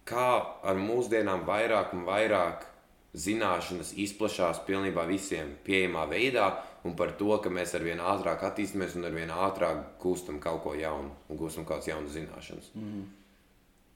[0.08, 0.28] kā
[0.64, 2.68] ar mūsdienām vairāk un vairāk
[3.12, 6.52] zināšanas izplatās pilnībā visiem pieejamā veidā,
[6.88, 10.64] un par to, ka mēs ar vien ātrāk attīstāmies un ar vien ātrāk gūstam kaut
[10.64, 12.72] ko jaunu un gūstam kaut kādas jaunas zināšanas.
[12.76, 13.04] Mm.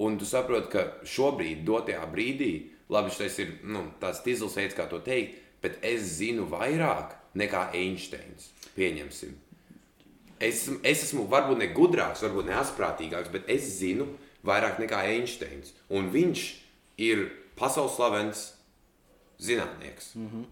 [0.04, 2.52] Un tu saproti, ka šobrīd, dotajā brīdī,
[2.92, 7.70] labi, šis ir nu, tāds tīzls veids, kā to teikt, bet es zinu vairāk nekā
[7.78, 8.52] Einsteins.
[8.76, 9.34] Pieņemsim.
[10.44, 14.10] Es, es esmu varbūt ne gudrāks, varbūt ne asprātīgāks, bet es zinu
[14.46, 15.72] vairāk nekā Einsteins.
[15.88, 16.44] Un viņš
[17.02, 18.46] ir pasaules slavens
[19.40, 20.16] zinātnieks.
[20.16, 20.46] Mm -hmm.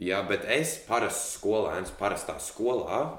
[0.00, 3.18] Jā, bet es, parasts skolēns, parastā skolā,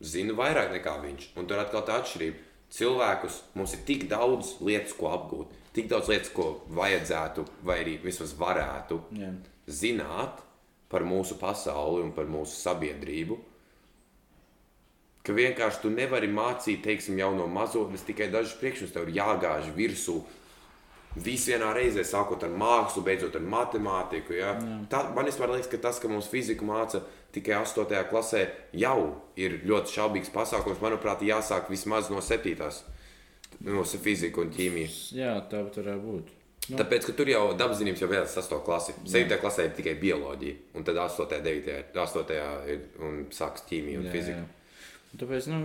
[0.00, 1.30] zinu vairāk nekā viņš.
[1.36, 2.36] Un tur atkal tā atšķirība.
[2.70, 7.96] Cilvēkus mums ir tik daudz lietas, ko apgūt, tik daudz lietas, ko vajadzētu, vai arī
[8.04, 9.32] vismaz varētu Jā.
[9.66, 10.44] zināt
[10.90, 13.38] par mūsu pasauli un par mūsu sabiedrību.
[15.26, 19.68] Ka vienkārši tu nevari mācīt, teiksim, jau no mazotnes tikai dažus priekšmetus, tev ir jāgāž
[19.76, 20.16] virsū.
[21.18, 24.36] Visi vienā reizē, sākot ar mākslu, beidzot ar matemātiku.
[24.38, 24.52] Ja?
[24.92, 27.00] Tā, man liekas, ka tas, ka mums fiziku māca
[27.34, 28.04] tikai 8.
[28.10, 28.44] klasē,
[28.78, 30.78] jau ir ļoti šaubīgs pasākums.
[30.82, 32.54] Manuprāt, jāsāk vismaz no 7.
[33.66, 34.92] Nu, ar fiziku un ķīmiju.
[35.18, 36.30] Jā, tā varētu būt.
[36.70, 36.78] Nu.
[36.78, 38.60] Tāpēc, ka tur jau dabas zinības jau ir 8.
[38.64, 38.94] klase.
[39.10, 39.38] 7.
[39.42, 41.40] klasē ir tikai bioloģija, un tad 8.
[41.42, 41.78] 9.
[41.98, 42.34] 8.
[42.70, 44.44] ir un sākas ķīmija un Jā, fizika.
[44.44, 45.18] jā.
[45.18, 45.60] Tāpēc, nu,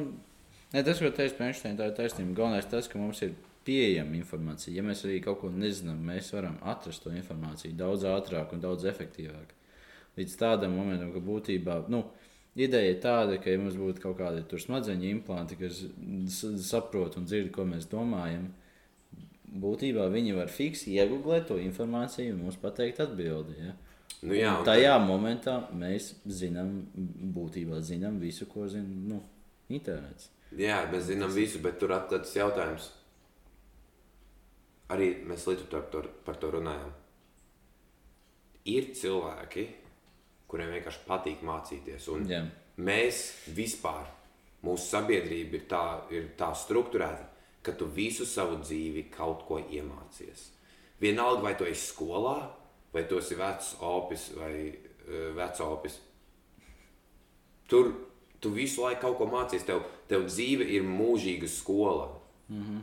[0.73, 2.33] ne, tas, ko teicu par Einsteinu, tā ir taisnība.
[2.39, 3.35] Galvenais tas, ka mums ir
[3.65, 4.75] pieejama informācija.
[4.77, 8.85] Ja mēs arī kaut ko nezinām, mēs varam atrast to informāciju daudz ātrāk un daudz
[8.91, 9.53] efektīvāk.
[10.15, 12.03] Līdz tādam momentam, ka būtībā, nu,
[12.55, 15.81] ideja ir tāda, ka ja mums būtu kaut kādi smadzeņu implanti, kas
[16.63, 18.47] saprot un dzird, ko mēs domājam,
[19.55, 23.57] būtībā viņi var fiksi iegūglēt to informāciju un mums pateikt atbildi.
[23.59, 23.75] Ja?
[24.25, 26.77] Nu, jā, Un tajā momentā mēs zinām,
[27.35, 29.21] būtībā zinām visu, ko zina nu,
[29.69, 30.31] internets.
[30.55, 32.89] Jā, mēs zinām visu, bet tur atklāts jautājums.
[34.93, 36.91] Arī mēs līdz ar to par to runājam.
[38.69, 39.65] Ir cilvēki,
[40.49, 42.09] kuriem vienkārši patīk mācīties.
[42.13, 42.41] Un Jā.
[42.77, 43.21] mēs
[43.57, 44.07] vispār,
[44.65, 47.29] mūsu sabiedrība ir tā, ir tā strukturēta,
[47.65, 50.51] ka tu visu savu dzīvi kaut ko iemācies.
[51.01, 52.37] Vienalga, vai tu esi skolā,
[52.93, 55.99] vai tu esi vecs opis vai uh, vecs opis.
[57.69, 57.89] Tur
[58.39, 59.65] tu visu laiku kaut ko mācies.
[59.65, 62.11] Tev, tev dzīve ir mūžīga skola.
[62.49, 62.81] Mm -hmm.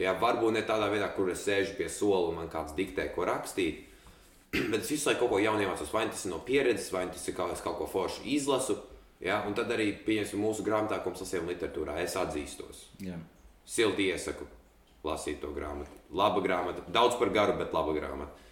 [0.00, 3.26] Jā, varbūt ne tādā veidā, kur es sēžu pie sola un man kāds diktē, ko
[3.28, 3.84] rakstīt.
[4.72, 5.92] Bet es visu laiku kaut ko jaunu iemācos.
[5.92, 8.78] Vai tas ir no pieredzes, vai tas ir kaut ko foršu izlasu.
[9.22, 12.00] Jā, un tad arī pieņemsim mūsu grāmatā, ko mēs lasījām literatūrā.
[12.02, 12.88] Es atzīstos.
[13.04, 13.20] Jā.
[13.68, 14.48] Silti iesaku
[15.06, 15.92] lasīt to grāmatu.
[16.14, 18.48] Laba grāmata, daudz par garu, bet laba grāmata.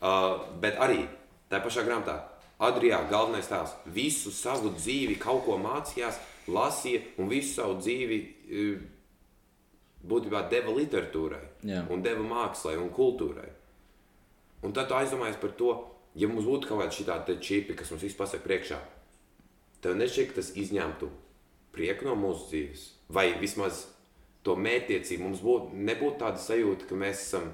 [0.00, 1.02] Uh, bet arī
[1.50, 2.14] tajā pašā grāmatā
[2.60, 6.18] Adrijā galvenais tēls visu savu dzīvi kaut ko mācījās,
[6.52, 8.82] lasīja un visu savu dzīvi uh,
[10.06, 11.84] būtībā deva literatūrai, Jā.
[11.92, 13.48] un deva mākslai un kultūrai.
[14.64, 15.72] Un tad tu aizdomājies par to,
[16.14, 18.78] ja mums būtu kaut kāda šī čipa, kas mums vispār pasaka priekšā,
[19.80, 21.08] tev nešķiet, ka tas izņemtu
[21.72, 23.86] prieku no mūsu dzīves, vai vismaz
[24.44, 25.24] to mērķtiecību.
[25.24, 27.50] Mums būtu, nebūtu tāda sajūta, ka mēs esam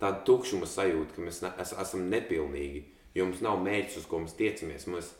[0.00, 2.84] tāda tukšuma sajūta, ka mēs ne, es, esam nepilnīgi,
[3.16, 4.88] jo mums nav mērķis, uz ko mēs tiecamies.
[4.92, 5.12] Mēs,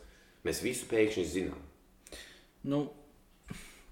[0.45, 1.61] mēs visu pēkšņi zinām.
[2.65, 2.85] Nu,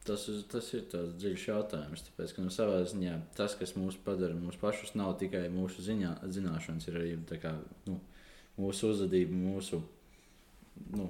[0.07, 2.03] tas, tas ir tāds dziļš jautājums.
[2.09, 6.17] Tāpēc, ka nu, savā ziņā tas, kas mūs padara mūsu pašus, nav tikai mūsu ziņā,
[6.33, 7.55] zināšanas, ir arī kā,
[7.87, 7.99] nu,
[8.59, 9.81] mūsu uzvedība, mūsu
[10.93, 11.09] nu,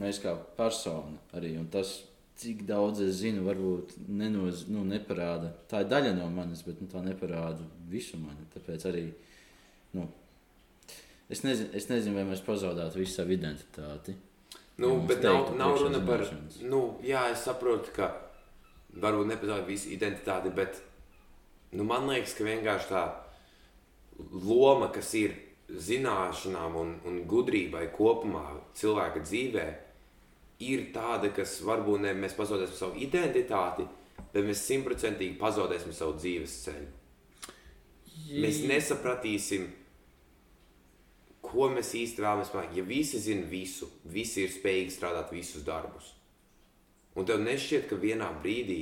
[0.00, 1.56] mēs kā persona arī.
[1.72, 1.96] Tas,
[2.40, 5.52] cik daudz es zinu, varbūt nenoz, nu, neparāda.
[5.70, 8.48] Tā ir daļa no manis, bet nu, tā neparāda visu mani.
[8.54, 9.04] Tāpēc arī
[9.94, 10.08] nu,
[11.28, 14.16] es, nezinu, es nezinu, vai mēs pazaudētu visu savu identitāti.
[14.76, 16.24] Nu, bet nav, nav runa par.
[16.66, 18.10] Nu, jā, es saprotu, ka
[18.98, 20.80] varbūt nepazaudēt visu identitāti, bet
[21.74, 23.04] nu, man liekas, ka vienkārši tā
[24.34, 25.36] loma, kas ir
[25.70, 28.44] zināšanām un, un gudrībai kopumā
[28.78, 29.66] cilvēka dzīvē,
[30.66, 33.86] ir tāda, kas varbūt ne mēs pazaudēsim savu identitāti,
[34.34, 36.92] bet mēs simtprocentīgi pazaudēsim savu dzīves ceļu.
[38.42, 39.66] Mēs nesapratīsim,
[41.54, 42.76] ko mēs īsti vēlamies panākt.
[42.76, 46.12] Ja visi zina visu, visi ir spējīgi strādāt visus darbus.
[47.14, 48.80] Un tev nešķiet, ka vienā brīdī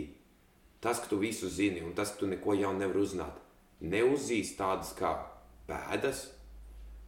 [0.83, 3.37] tas, ka tu visu zini un tas, ka tu neko jaunu nevari uzzināt,
[3.85, 5.13] neuzzīs tādas kā
[5.69, 6.31] bēdas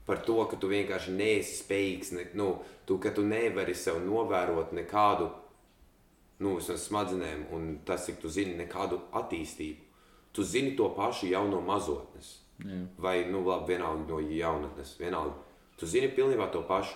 [0.07, 2.51] par to, ka tu vienkārši neesi spējīgs, ne, nu,
[2.85, 5.31] tu, ka tu nevari sev novērot nekādu
[6.45, 9.81] nu, smadzenēm, un tas, cik tu zini, nekādu attīstību.
[10.35, 12.41] Tu zini to pašu jau no mazotnes.
[12.59, 12.81] Jā.
[13.01, 15.39] Vai, nu, labi, vienalga no jaunatnes, vienalga.
[15.79, 16.95] Tu zini pilnībā to pašu.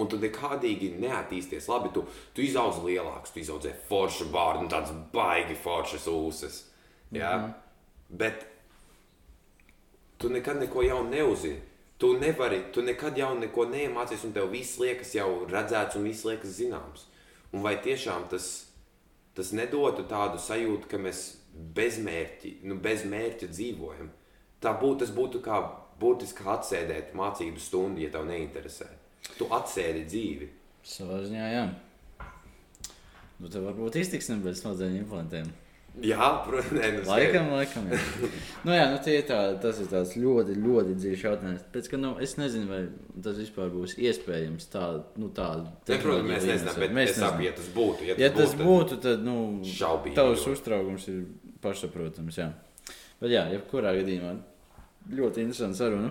[0.00, 1.66] Un tu nekādīgi neattīsties.
[1.68, 2.04] Labi, tu,
[2.34, 6.62] tu izaudz lielāks, tu izaudzē foršu vārdu, un tāds baigi foršas ūsas.
[7.10, 7.36] Ja?
[7.36, 7.52] Mm -hmm.
[8.08, 8.46] Bet
[10.18, 11.60] tu nekad neko jaunu neuzzini.
[11.98, 16.24] Tu nevari, tu nekad jau neko neiemācies, un tev viss liekas jau redzēts un viss
[16.24, 17.04] liekas zināms.
[17.52, 18.66] Un vai tiešām tas,
[19.34, 24.08] tas nedotu tādu sajūtu, ka mēs bez mērķa, nu, bez mērķa dzīvojam?
[24.60, 25.60] Tā būtu, tas būtu kā
[26.00, 28.88] būtiski atsēdēt mācību stundu, ja tev neinteresē.
[29.36, 30.50] Tu atsēdi dzīvi.
[30.86, 31.64] Savā ziņā, jā.
[33.40, 35.50] Nu, tev varbūt iztiksim bez smadzeņu implantiem.
[35.98, 37.88] Jā, protams, nu, Laikam, laikam.
[37.90, 37.98] Jā.
[38.66, 41.64] nu, jā, nu, tā, tas ir tāds ļoti, ļoti dziļš jautājums.
[41.74, 42.78] Pēc, ka, nu, es nezinu, vai
[43.24, 44.84] tas vispār būs iespējams tā,
[45.20, 45.66] nu, tādu.
[45.90, 48.06] Ne, protams, mēs nezinām, bet mēs saprotam, ja tas būtu.
[48.06, 49.36] Ja tas, Ja tas tad būtu, tad, nu,
[49.66, 51.24] Šaubīgi tavs uztraukums ir
[51.64, 52.52] pašsaprotams, jā.
[53.20, 54.36] Bet, jā, jebkurā gadījumā
[55.16, 56.10] ļoti interesanti saruna.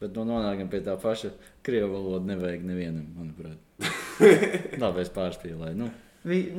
[0.00, 1.32] Bet nu, nonākam pie tā paša
[1.66, 2.24] krievu valoda.
[2.30, 3.58] Nevajag nevienam, manuprāt.
[4.82, 5.76] Labi, es pārspīlēju.
[5.76, 5.90] Nu,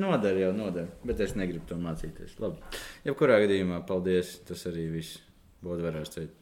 [0.02, 2.38] noder jau noder, bet es negribu to mācīties.
[2.42, 2.62] Labi.
[3.08, 4.38] Jebkurā gadījumā, paldies.
[4.46, 5.18] Tas arī viss
[5.66, 6.38] būtu varēs teikt.